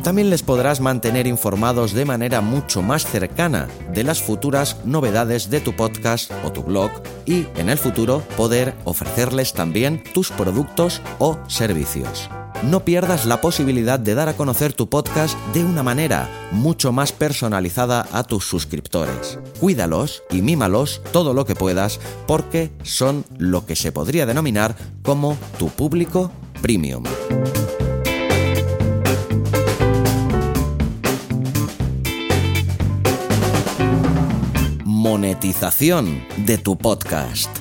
También 0.06 0.30
les 0.30 0.44
podrás 0.44 0.82
mantener 0.82 1.26
informados 1.26 1.94
de 1.94 2.06
manera 2.06 2.40
mucho 2.40 2.84
más 2.84 3.08
cercana 3.08 3.68
de 3.92 4.04
las 4.04 4.22
futuras 4.22 4.78
novedades 4.86 5.50
de 5.50 5.62
tu 5.62 5.76
podcast 5.76 6.32
o 6.44 6.52
tu 6.52 6.62
blog 6.62 6.92
y 7.26 7.48
en 7.56 7.70
el 7.70 7.80
futuro 7.80 8.22
poder 8.38 8.76
ofrecerles 8.84 9.54
también 9.54 10.04
tus 10.14 10.30
productos 10.30 11.02
o 11.18 11.40
servicios. 11.48 12.30
No 12.62 12.86
pierdas 12.86 13.26
la 13.26 13.42
posibilidad 13.42 14.00
de 14.00 14.14
dar 14.14 14.30
a 14.30 14.38
conocer 14.38 14.74
tu 14.74 14.88
podcast 14.90 15.36
de 15.56 15.64
una 15.64 15.82
manera 15.82 16.30
mucho 16.52 16.92
más 16.92 17.12
personalizada 17.12 18.08
a 18.12 18.22
tus 18.22 18.46
suscriptores. 18.46 19.40
Cuídalos 19.60 20.22
y 20.30 20.44
mímalos 20.44 21.02
todo 21.14 21.34
lo 21.34 21.46
que 21.46 21.56
puedas 21.56 22.00
porque 22.28 22.72
son 22.84 23.26
lo 23.40 23.66
que 23.66 23.76
se 23.76 23.92
podría 23.92 24.28
denominar 24.28 24.76
como 25.02 25.36
tu 25.58 25.70
público 25.70 26.32
premium. 26.62 27.06
Monetización 35.06 36.26
de 36.48 36.58
tu 36.58 36.80
podcast. 36.80 37.56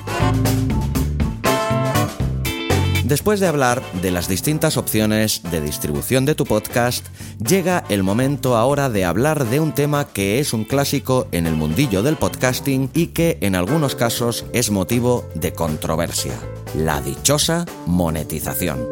Después 3.03 3.39
de 3.39 3.45
hablar 3.45 3.83
de 4.01 4.09
las 4.09 4.27
distintas 4.27 4.77
opciones 4.77 5.43
de 5.51 5.61
distribución 5.61 6.25
de 6.25 6.33
tu 6.33 6.45
podcast, 6.45 7.05
llega 7.37 7.83
el 7.89 8.01
momento 8.01 8.57
ahora 8.57 8.89
de 8.89 9.05
hablar 9.05 9.45
de 9.45 9.59
un 9.59 9.75
tema 9.75 10.07
que 10.07 10.39
es 10.39 10.53
un 10.53 10.63
clásico 10.63 11.27
en 11.31 11.45
el 11.45 11.53
mundillo 11.53 12.01
del 12.01 12.15
podcasting 12.15 12.89
y 12.95 13.07
que 13.07 13.37
en 13.41 13.53
algunos 13.53 13.93
casos 13.93 14.45
es 14.51 14.71
motivo 14.71 15.29
de 15.35 15.53
controversia, 15.53 16.33
la 16.75 16.99
dichosa 16.99 17.67
monetización. 17.85 18.87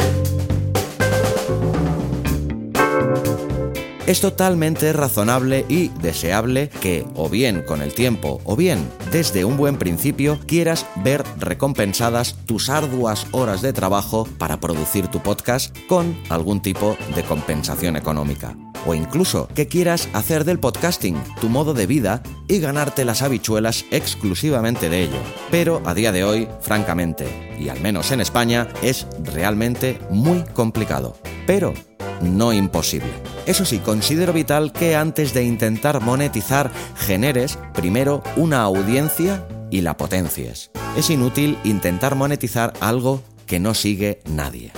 Es 4.05 4.19
totalmente 4.19 4.91
razonable 4.91 5.65
y 5.69 5.87
deseable 6.01 6.67
que, 6.81 7.05
o 7.15 7.29
bien 7.29 7.61
con 7.61 7.81
el 7.81 7.93
tiempo, 7.93 8.41
o 8.43 8.57
bien 8.57 8.85
desde 9.13 9.45
un 9.45 9.55
buen 9.55 9.77
principio, 9.77 10.39
quieras 10.45 10.85
ver 10.97 11.23
recompensadas 11.39 12.35
tus 12.45 12.69
arduas 12.69 13.25
horas 13.31 13.61
de 13.61 13.71
trabajo 13.71 14.27
para 14.37 14.59
producir 14.59 15.07
tu 15.07 15.21
podcast 15.21 15.73
con 15.87 16.17
algún 16.27 16.61
tipo 16.61 16.97
de 17.15 17.23
compensación 17.23 17.95
económica. 17.95 18.57
O 18.85 18.93
incluso 18.93 19.47
que 19.55 19.69
quieras 19.69 20.09
hacer 20.11 20.43
del 20.43 20.59
podcasting 20.59 21.15
tu 21.39 21.47
modo 21.47 21.73
de 21.73 21.87
vida 21.87 22.21
y 22.49 22.59
ganarte 22.59 23.05
las 23.05 23.21
habichuelas 23.21 23.85
exclusivamente 23.89 24.89
de 24.89 25.03
ello. 25.03 25.19
Pero 25.49 25.81
a 25.85 25.93
día 25.93 26.11
de 26.11 26.25
hoy, 26.25 26.49
francamente, 26.59 27.55
y 27.57 27.69
al 27.69 27.79
menos 27.79 28.11
en 28.11 28.19
España, 28.19 28.67
es 28.81 29.07
realmente 29.33 29.97
muy 30.09 30.43
complicado. 30.53 31.15
Pero 31.47 31.73
no 32.21 32.51
imposible. 32.51 33.32
Eso 33.45 33.65
sí, 33.65 33.79
considero 33.79 34.31
vital 34.31 34.71
que 34.71 34.95
antes 34.95 35.33
de 35.33 35.43
intentar 35.43 36.01
monetizar 36.01 36.71
generes 36.95 37.59
primero 37.73 38.23
una 38.37 38.61
audiencia 38.61 39.45
y 39.69 39.81
la 39.81 39.97
potencies. 39.97 40.71
Es 40.95 41.09
inútil 41.09 41.57
intentar 41.65 42.15
monetizar 42.15 42.73
algo 42.79 43.21
que 43.45 43.59
no 43.59 43.73
sigue 43.73 44.21
nadie. 44.25 44.71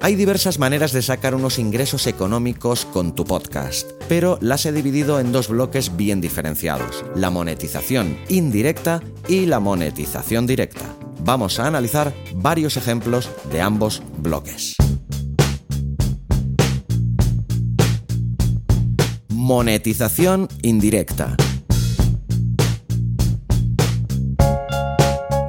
Hay 0.00 0.16
diversas 0.16 0.58
maneras 0.58 0.92
de 0.92 1.02
sacar 1.02 1.34
unos 1.34 1.58
ingresos 1.58 2.06
económicos 2.06 2.84
con 2.84 3.14
tu 3.14 3.24
podcast, 3.24 3.90
pero 4.08 4.38
las 4.40 4.66
he 4.66 4.72
dividido 4.72 5.18
en 5.18 5.32
dos 5.32 5.48
bloques 5.48 5.96
bien 5.96 6.20
diferenciados, 6.20 7.04
la 7.14 7.30
monetización 7.30 8.18
indirecta 8.28 9.02
y 9.28 9.46
la 9.46 9.60
monetización 9.60 10.46
directa. 10.46 10.84
Vamos 11.20 11.58
a 11.58 11.66
analizar 11.66 12.12
varios 12.34 12.76
ejemplos 12.76 13.30
de 13.50 13.62
ambos 13.62 14.02
bloques. 14.18 14.76
Monetización 19.46 20.48
indirecta. 20.62 21.36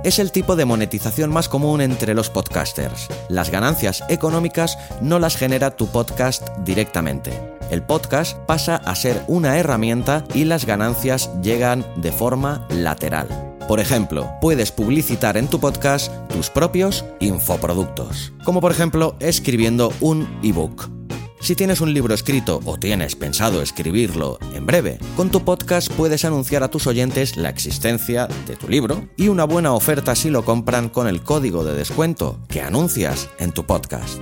es 0.04 0.20
el 0.20 0.34
tipo 0.34 0.58
de 0.58 0.66
monetización 0.66 1.32
más 1.32 1.48
común 1.48 1.80
entre 1.80 2.14
los 2.14 2.30
podcasters. 2.30 3.08
Las 3.30 3.52
ganancias 3.52 4.04
económicas 4.10 4.78
no 5.02 5.18
las 5.18 5.38
genera 5.38 5.78
tu 5.78 5.88
podcast 5.88 6.50
directamente. 6.66 7.32
El 7.72 7.84
podcast 7.84 8.38
pasa 8.40 8.76
a 8.76 8.96
ser 8.96 9.24
una 9.30 9.58
herramienta 9.58 10.26
y 10.34 10.44
las 10.44 10.66
ganancias 10.66 11.32
llegan 11.42 11.86
de 11.96 12.12
forma 12.12 12.68
lateral. 12.70 13.30
Por 13.66 13.80
ejemplo, 13.80 14.30
puedes 14.42 14.74
publicitar 14.74 15.38
en 15.38 15.48
tu 15.48 15.62
podcast 15.62 16.12
tus 16.28 16.50
propios 16.50 17.06
infoproductos, 17.22 18.34
como 18.44 18.60
por 18.60 18.74
ejemplo 18.74 19.16
escribiendo 19.22 19.94
un 20.02 20.28
ebook. 20.44 20.95
Si 21.46 21.56
tienes 21.56 21.80
un 21.80 21.94
libro 21.94 22.16
escrito 22.16 22.60
o 22.66 22.80
tienes 22.80 23.16
pensado 23.16 23.62
escribirlo 23.62 24.40
en 24.56 24.66
breve, 24.66 24.98
con 25.16 25.30
tu 25.30 25.46
podcast 25.46 25.94
puedes 25.94 26.26
anunciar 26.26 26.64
a 26.64 26.70
tus 26.70 26.88
oyentes 26.88 27.38
la 27.38 27.50
existencia 27.50 28.28
de 28.48 28.56
tu 28.56 28.68
libro 28.68 29.08
y 29.16 29.28
una 29.28 29.44
buena 29.44 29.74
oferta 29.74 30.16
si 30.16 30.32
lo 30.32 30.44
compran 30.44 30.90
con 30.90 31.08
el 31.08 31.22
código 31.22 31.64
de 31.64 31.76
descuento 31.76 32.40
que 32.50 32.64
anuncias 32.64 33.30
en 33.38 33.52
tu 33.52 33.64
podcast. 33.64 34.18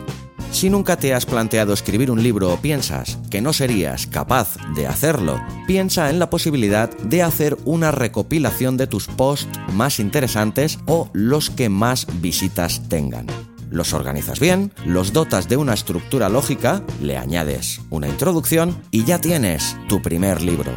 Si 0.52 0.70
nunca 0.70 0.98
te 0.98 1.14
has 1.14 1.26
planteado 1.26 1.72
escribir 1.72 2.12
un 2.12 2.22
libro 2.22 2.52
o 2.52 2.58
piensas 2.58 3.18
que 3.32 3.40
no 3.40 3.54
serías 3.54 4.06
capaz 4.06 4.58
de 4.76 4.86
hacerlo, 4.86 5.42
piensa 5.66 6.10
en 6.10 6.20
la 6.20 6.30
posibilidad 6.30 6.90
de 6.90 7.24
hacer 7.24 7.58
una 7.64 7.92
recopilación 7.92 8.76
de 8.76 8.88
tus 8.88 9.08
posts 9.08 9.48
más 9.72 10.02
interesantes 10.02 10.78
o 10.88 11.10
los 11.14 11.50
que 11.50 11.70
más 11.70 12.06
visitas 12.20 12.82
tengan. 12.90 13.28
Los 13.74 13.94
organizas 13.94 14.40
bien, 14.40 14.72
los 14.86 15.14
dotas 15.14 15.50
de 15.50 15.58
una 15.58 15.74
estructura 15.74 16.30
lógica, 16.30 16.84
le 17.02 17.18
añades 17.18 17.82
una 17.90 18.08
introducción 18.08 18.80
y 18.92 19.04
ya 19.04 19.20
tienes 19.20 19.76
tu 19.90 20.00
primer 20.00 20.44
libro. 20.44 20.72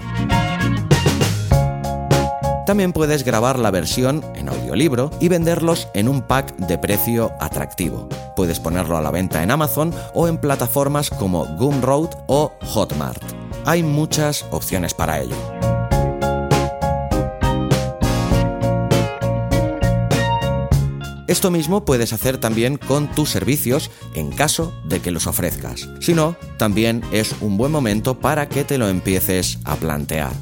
También 2.65 2.95
puedes 2.95 3.23
grabar 3.23 3.59
la 3.59 3.71
versión 3.71 4.25
en 4.35 4.49
audiolibro 4.49 5.11
y 5.21 5.29
venderlos 5.29 5.88
en 5.93 6.09
un 6.09 6.23
pack 6.23 6.57
de 6.57 6.79
precio 6.79 7.33
atractivo. 7.38 8.09
Puedes 8.35 8.61
ponerlo 8.61 8.97
a 8.97 9.03
la 9.03 9.11
venta 9.11 9.43
en 9.43 9.50
Amazon 9.50 9.95
o 10.15 10.26
en 10.26 10.38
plataformas 10.38 11.11
como 11.11 11.45
Gumroad 11.45 12.15
o 12.29 12.55
Hotmart. 12.62 13.23
Hay 13.67 13.83
muchas 13.83 14.47
opciones 14.50 14.95
para 14.95 15.21
ello. 15.21 15.55
Esto 21.28 21.50
mismo 21.50 21.85
puedes 21.85 22.12
hacer 22.12 22.38
también 22.38 22.78
con 22.78 23.11
tus 23.11 23.30
servicios 23.30 23.90
en 24.14 24.30
caso 24.30 24.73
de 24.85 25.00
que 25.00 25.11
los 25.11 25.26
ofrezcas. 25.26 25.88
Si 26.00 26.14
no, 26.14 26.37
también 26.56 27.02
es 27.11 27.35
un 27.40 27.56
buen 27.56 27.73
momento 27.73 28.21
para 28.21 28.49
que 28.49 28.64
te 28.64 28.78
lo 28.78 28.88
empieces 28.88 29.59
a 29.64 29.75
plantear. 29.75 30.33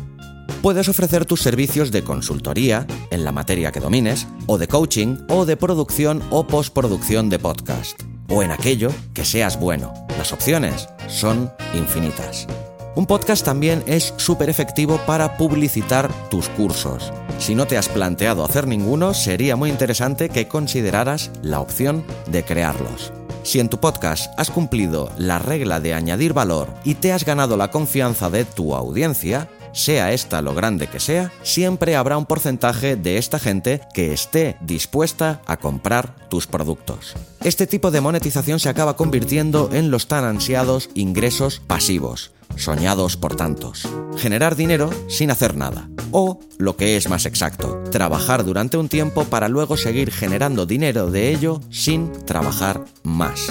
Puedes 0.61 0.89
ofrecer 0.89 1.25
tus 1.25 1.41
servicios 1.41 1.91
de 1.91 2.05
consultoría 2.05 2.87
en 3.11 3.25
la 3.25 3.33
materia 3.33 3.73
que 3.73 3.81
domines, 3.81 4.27
o 4.47 4.59
de 4.59 4.69
coaching, 4.69 5.17
o 5.29 5.47
de 5.47 5.57
producción 5.57 6.23
o 6.31 6.47
postproducción 6.47 7.31
de 7.31 7.39
podcast, 7.39 8.03
o 8.29 8.43
en 8.43 8.51
aquello 8.51 8.91
que 9.15 9.25
seas 9.25 9.59
bueno. 9.59 9.93
Las 10.19 10.33
opciones 10.33 10.89
son 11.09 11.51
infinitas. 11.75 12.47
Un 12.95 13.07
podcast 13.07 13.45
también 13.45 13.83
es 13.87 14.15
súper 14.19 14.51
efectivo 14.51 15.01
para 15.07 15.37
publicitar 15.37 16.11
tus 16.29 16.49
cursos. 16.51 17.11
Si 17.39 17.55
no 17.55 17.67
te 17.67 17.77
has 17.77 17.89
planteado 17.89 18.45
hacer 18.45 18.67
ninguno, 18.67 19.13
sería 19.13 19.57
muy 19.57 19.69
interesante 19.71 20.29
que 20.29 20.49
consideraras 20.49 21.31
la 21.43 21.61
opción 21.61 22.05
de 22.27 22.45
crearlos. 22.45 23.13
Si 23.43 23.61
en 23.61 23.69
tu 23.69 23.79
podcast 23.79 24.33
has 24.39 24.51
cumplido 24.51 25.11
la 25.19 25.39
regla 25.39 25.79
de 25.79 25.93
añadir 25.93 26.33
valor 26.33 26.73
y 26.85 26.95
te 26.95 27.13
has 27.13 27.25
ganado 27.27 27.59
la 27.59 27.71
confianza 27.71 28.31
de 28.31 28.47
tu 28.47 28.75
audiencia, 28.75 29.49
sea 29.75 30.13
esta 30.13 30.41
lo 30.41 30.55
grande 30.55 30.87
que 30.87 31.01
sea, 31.01 31.33
siempre 31.43 31.97
habrá 31.97 32.17
un 32.17 32.25
porcentaje 32.25 32.97
de 32.97 33.19
esta 33.19 33.39
gente 33.39 33.81
que 33.93 34.13
esté 34.13 34.57
dispuesta 34.61 35.43
a 35.47 35.59
comprar 35.59 36.15
tus 36.31 36.47
productos. 36.47 37.15
Este 37.43 37.67
tipo 37.67 37.91
de 37.91 38.01
monetización 38.01 38.61
se 38.61 38.71
acaba 38.71 38.97
convirtiendo 38.97 39.69
en 39.73 39.91
los 39.91 40.07
tan 40.09 40.25
ansiados 40.25 40.89
ingresos 40.95 41.61
pasivos, 41.67 42.33
soñados 42.57 43.17
por 43.17 43.37
tantos. 43.37 43.87
Generar 44.17 44.57
dinero 44.57 44.91
sin 45.09 45.31
hacer 45.31 45.57
nada. 45.57 45.89
O, 46.11 46.41
lo 46.59 46.77
que 46.77 46.97
es 46.97 47.09
más 47.09 47.27
exacto, 47.27 47.83
trabajar 47.91 48.45
durante 48.45 48.77
un 48.77 48.89
tiempo 48.89 49.25
para 49.25 49.49
luego 49.49 49.77
seguir 49.77 50.13
generando 50.13 50.65
dinero 50.65 51.11
de 51.11 51.31
ello 51.31 51.61
sin 51.71 52.13
trabajar 52.25 52.85
más. 53.03 53.51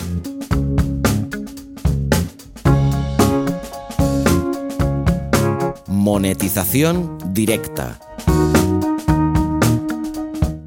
Monetización 6.04 7.18
directa. 7.34 7.98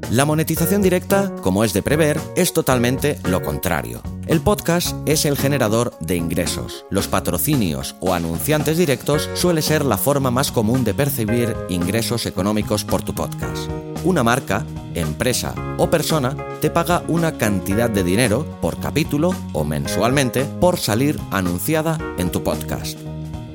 La 0.09 0.25
monetización 0.25 0.81
directa, 0.81 1.31
como 1.43 1.63
es 1.63 1.73
de 1.73 1.83
prever, 1.83 2.19
es 2.35 2.53
totalmente 2.53 3.19
lo 3.29 3.43
contrario. 3.43 4.01
El 4.25 4.41
podcast 4.41 4.95
es 5.07 5.25
el 5.25 5.37
generador 5.37 5.93
de 5.99 6.15
ingresos. 6.15 6.87
Los 6.89 7.07
patrocinios 7.07 7.95
o 7.99 8.15
anunciantes 8.15 8.79
directos 8.79 9.29
suele 9.35 9.61
ser 9.61 9.85
la 9.85 9.99
forma 9.99 10.31
más 10.31 10.51
común 10.51 10.83
de 10.83 10.95
percibir 10.95 11.55
ingresos 11.69 12.25
económicos 12.25 12.83
por 12.83 13.03
tu 13.03 13.13
podcast. 13.13 13.69
Una 14.05 14.23
marca, 14.23 14.65
empresa 14.95 15.53
o 15.77 15.87
persona 15.87 16.35
te 16.61 16.71
paga 16.71 17.03
una 17.07 17.37
cantidad 17.37 17.91
de 17.91 18.03
dinero 18.03 18.43
por 18.59 18.79
capítulo 18.79 19.35
o 19.53 19.63
mensualmente 19.63 20.45
por 20.45 20.79
salir 20.79 21.19
anunciada 21.29 21.99
en 22.17 22.31
tu 22.31 22.43
podcast. 22.43 23.06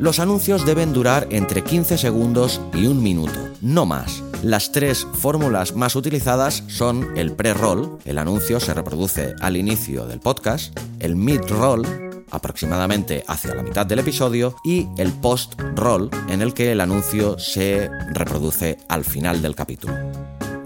Los 0.03 0.19
anuncios 0.19 0.67
deben 0.67 0.93
durar 0.93 1.29
entre 1.31 1.63
15 1.63 1.97
segundos 1.97 2.61
y 2.75 2.87
un 2.87 3.05
minuto, 3.05 3.39
no 3.61 3.87
más. 3.87 4.25
Las 4.43 4.73
tres 4.73 5.07
fórmulas 5.13 5.77
más 5.77 5.95
utilizadas 5.95 6.65
son 6.67 7.17
el 7.17 7.31
pre-roll, 7.37 7.99
el 8.05 8.19
anuncio 8.19 8.59
se 8.59 8.75
reproduce 8.75 9.33
al 9.41 9.57
inicio 9.57 10.07
del 10.07 10.19
podcast, 10.19 10.77
el 10.99 11.15
mid-roll, 11.15 11.87
aproximadamente 12.33 13.23
hacia 13.29 13.55
la 13.55 13.63
mitad 13.63 13.87
del 13.87 14.01
episodio, 14.01 14.57
y 14.65 14.89
el 14.99 15.13
post-roll, 15.13 16.11
en 16.29 16.43
el 16.43 16.53
que 16.53 16.73
el 16.73 16.81
anuncio 16.81 17.39
se 17.39 17.89
reproduce 18.13 18.79
al 18.89 19.05
final 19.05 19.41
del 19.41 19.55
capítulo. 19.55 19.95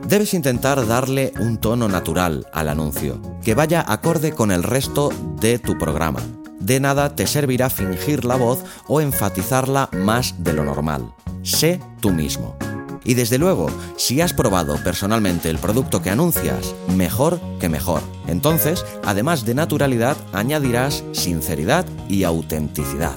Debes 0.09 0.33
intentar 0.33 0.87
darle 0.87 1.35
un 1.41 1.59
tono 1.59 1.91
natural 1.91 2.47
al 2.55 2.71
anuncio, 2.71 3.21
que 3.45 3.55
vaya 3.55 3.85
acorde 3.87 4.33
con 4.33 4.51
el 4.51 4.63
resto 4.63 5.11
de 5.39 5.59
tu 5.59 5.77
programa 5.77 6.23
de 6.67 6.81
nada 6.81 7.15
te 7.15 7.27
servirá 7.29 7.71
fingir 7.71 8.25
la 8.25 8.35
voz 8.35 8.65
o 8.89 9.01
enfatizarla 9.01 9.89
más 9.93 10.35
de 10.43 10.53
lo 10.53 10.65
normal. 10.65 11.15
Sé 11.43 11.81
tú 12.01 12.11
mismo. 12.11 12.57
Y 13.05 13.15
desde 13.15 13.39
luego, 13.39 13.69
si 13.97 14.21
has 14.21 14.33
probado 14.33 14.77
personalmente 14.83 15.49
el 15.49 15.59
producto 15.59 16.03
que 16.03 16.11
anuncias, 16.11 16.75
mejor 16.89 17.41
que 17.61 17.69
mejor. 17.69 18.03
Entonces, 18.27 18.85
además 19.05 19.47
de 19.47 19.55
naturalidad, 19.55 20.17
añadirás 20.33 21.05
sinceridad 21.13 21.87
y 22.09 22.25
autenticidad. 22.25 23.17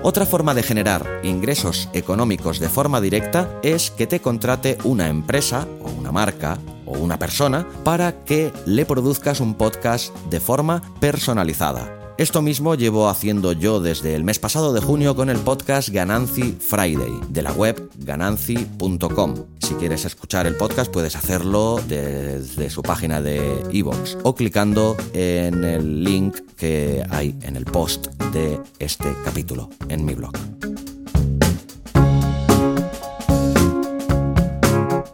Otra 0.00 0.24
forma 0.24 0.54
de 0.54 0.62
generar 0.62 1.04
ingresos 1.24 1.88
económicos 1.92 2.60
de 2.60 2.68
forma 2.68 3.00
directa 3.00 3.58
es 3.64 3.90
que 3.90 4.06
te 4.06 4.20
contrate 4.20 4.78
una 4.84 5.08
empresa 5.08 5.66
o 5.82 5.90
una 5.90 6.12
marca 6.12 6.58
o 6.86 6.92
una 6.92 7.18
persona 7.18 7.66
para 7.82 8.24
que 8.24 8.52
le 8.66 8.86
produzcas 8.86 9.40
un 9.40 9.54
podcast 9.54 10.14
de 10.30 10.38
forma 10.38 10.80
personalizada. 11.00 11.97
Esto 12.18 12.42
mismo 12.42 12.74
llevo 12.74 13.08
haciendo 13.08 13.52
yo 13.52 13.78
desde 13.78 14.16
el 14.16 14.24
mes 14.24 14.40
pasado 14.40 14.72
de 14.72 14.80
junio 14.80 15.14
con 15.14 15.30
el 15.30 15.38
podcast 15.38 15.88
Gananci 15.90 16.56
Friday 16.58 17.12
de 17.28 17.42
la 17.42 17.52
web 17.52 17.90
gananci.com. 17.98 19.34
Si 19.60 19.74
quieres 19.74 20.04
escuchar 20.04 20.48
el 20.48 20.56
podcast 20.56 20.92
puedes 20.92 21.14
hacerlo 21.14 21.80
desde 21.86 22.70
su 22.70 22.82
página 22.82 23.22
de 23.22 23.62
iVoox 23.70 24.16
o 24.24 24.34
clicando 24.34 24.96
en 25.12 25.62
el 25.62 26.02
link 26.02 26.38
que 26.56 27.04
hay 27.08 27.38
en 27.42 27.54
el 27.54 27.64
post 27.64 28.08
de 28.32 28.58
este 28.80 29.14
capítulo 29.24 29.70
en 29.88 30.04
mi 30.04 30.14
blog. 30.14 30.32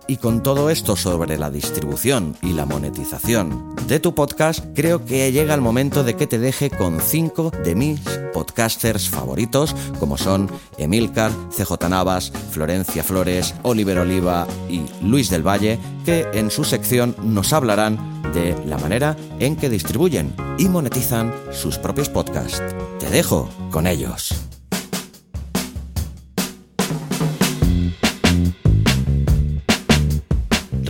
Y 0.07 0.19
con 0.19 0.43
todo 0.43 0.69
esto 0.69 0.97
sobre 0.97 1.39
la 1.39 1.51
distribución 1.51 2.37
y 2.43 2.53
la 2.53 2.67
monetización 2.67 3.75
de 3.89 4.01
tu 4.01 4.15
podcast, 4.15 4.65
creo 4.75 5.05
que 5.05 5.33
llega 5.33 5.55
el 5.55 5.61
momento 5.61 6.05
de 6.05 6.15
que 6.15 6.27
te 6.27 6.39
deje 6.39 6.71
con 6.71 7.01
cinco 7.01 7.51
de 7.65 7.75
mis 7.75 8.01
podcasters 8.33 9.09
favoritos, 9.09 9.75
como 9.99 10.19
son 10.19 10.51
Emilcar, 10.77 11.31
CJ 11.51 11.89
Navas, 11.89 12.33
Florencia 12.51 13.03
Flores, 13.03 13.55
Oliver 13.63 13.99
Oliva 13.99 14.47
y 14.69 14.83
Luis 15.03 15.31
del 15.31 15.47
Valle, 15.47 15.79
que 16.05 16.27
en 16.35 16.51
su 16.51 16.65
sección 16.65 17.17
nos 17.23 17.53
hablarán 17.53 18.23
de 18.35 18.57
la 18.67 18.79
manera 18.79 19.17
en 19.39 19.57
que 19.57 19.71
distribuyen 19.71 20.35
y 20.59 20.69
monetizan 20.69 21.33
sus 21.51 21.79
propios 21.79 22.09
podcasts. 22.09 22.63
Te 22.99 23.09
dejo 23.09 23.49
con 23.71 23.87
ellos. 23.87 24.35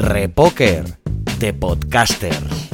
Repoker 0.04 0.84
de 1.38 1.54
Podcasters. 1.54 2.68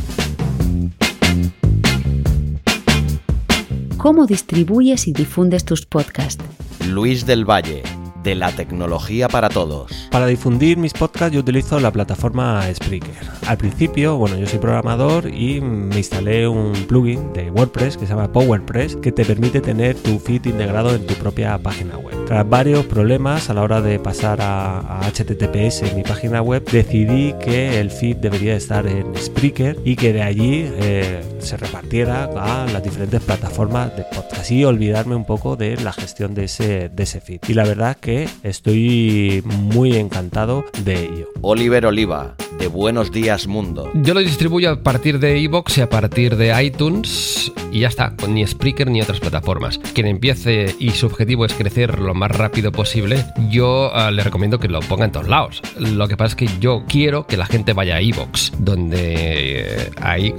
¿Cómo 3.98 4.26
distribuyes 4.26 5.06
y 5.06 5.12
difundes 5.12 5.64
tus 5.64 5.86
podcasts? 5.86 6.44
Luis 6.88 7.26
del 7.26 7.48
Valle, 7.48 7.84
de 8.22 8.34
la 8.34 8.52
tecnología 8.52 9.28
para 9.28 9.48
todos. 9.48 10.08
Para 10.10 10.26
difundir 10.26 10.76
mis 10.76 10.92
podcasts 10.92 11.34
yo 11.34 11.40
utilizo 11.40 11.80
la 11.80 11.90
plataforma 11.90 12.62
Spreaker. 12.74 13.14
Al 13.46 13.58
principio, 13.58 14.16
bueno, 14.16 14.36
yo 14.36 14.46
soy 14.46 14.58
programador 14.58 15.32
y 15.32 15.60
me 15.60 15.98
instalé 15.98 16.46
un 16.46 16.72
plugin 16.86 17.32
de 17.32 17.50
WordPress 17.50 17.96
que 17.96 18.06
se 18.06 18.14
llama 18.14 18.32
PowerPress 18.32 18.96
que 18.96 19.12
te 19.12 19.24
permite 19.24 19.60
tener 19.60 19.96
tu 19.96 20.18
feed 20.18 20.46
integrado 20.46 20.94
en 20.94 21.06
tu 21.06 21.14
propia 21.14 21.58
página 21.58 21.96
web. 21.96 22.16
Tras 22.26 22.48
varios 22.48 22.86
problemas 22.86 23.50
a 23.50 23.54
la 23.54 23.62
hora 23.62 23.80
de 23.80 23.98
pasar 23.98 24.38
a, 24.40 25.00
HTTPS 25.10 25.82
en 25.82 25.96
mi 25.96 26.02
página 26.02 26.42
web, 26.42 26.64
decidí 26.70 27.34
que 27.42 27.80
el 27.80 27.90
feed 27.90 28.18
debería 28.18 28.54
estar 28.54 28.86
en 28.86 29.16
Spreaker 29.16 29.78
y 29.84 29.96
que 29.96 30.12
de 30.12 30.22
allí 30.22 30.70
eh, 30.78 31.22
se 31.40 31.56
repartiera 31.56 32.30
a 32.36 32.66
las 32.66 32.82
diferentes 32.82 33.20
plataformas 33.22 33.96
de 33.96 34.04
podcast 34.04 34.50
y 34.50 34.64
olvidarme 34.64 35.16
un 35.16 35.24
poco 35.24 35.56
de 35.56 35.76
la 35.76 35.92
gestión 35.92 36.34
de 36.34 36.44
ese, 36.44 36.88
de 36.88 37.02
ese 37.02 37.20
feed. 37.20 37.40
Y 37.48 37.54
la 37.54 37.64
verdad 37.64 37.96
que 37.96 38.09
estoy 38.42 39.42
muy 39.44 39.96
encantado 39.96 40.64
de 40.84 41.04
ello. 41.04 41.28
Oliver 41.42 41.86
Oliva, 41.86 42.34
de 42.60 42.68
Buenos 42.68 43.10
Días 43.10 43.46
Mundo. 43.46 43.90
Yo 43.94 44.12
lo 44.12 44.20
distribuyo 44.20 44.70
a 44.70 44.76
partir 44.76 45.18
de 45.18 45.38
iBox 45.38 45.78
y 45.78 45.80
a 45.80 45.88
partir 45.88 46.36
de 46.36 46.62
iTunes 46.62 47.50
y 47.72 47.80
ya 47.80 47.88
está, 47.88 48.14
ni 48.28 48.46
Spreaker 48.46 48.90
ni 48.90 49.00
otras 49.00 49.18
plataformas. 49.18 49.78
Quien 49.94 50.06
empiece 50.06 50.74
y 50.78 50.90
su 50.90 51.06
objetivo 51.06 51.46
es 51.46 51.54
crecer 51.54 51.98
lo 51.98 52.12
más 52.14 52.30
rápido 52.30 52.70
posible, 52.70 53.24
yo 53.48 53.90
ah, 53.94 54.10
le 54.10 54.22
recomiendo 54.22 54.58
que 54.58 54.68
lo 54.68 54.80
ponga 54.80 55.06
en 55.06 55.12
todos 55.12 55.28
lados. 55.28 55.62
Lo 55.78 56.06
que 56.06 56.16
pasa 56.18 56.36
es 56.36 56.36
que 56.36 56.60
yo 56.60 56.84
quiero 56.86 57.26
que 57.26 57.38
la 57.38 57.46
gente 57.46 57.72
vaya 57.72 57.96
a 57.96 58.02
iBox, 58.02 58.52
donde 58.58 59.60
eh, 59.60 59.90
hay 60.00 60.34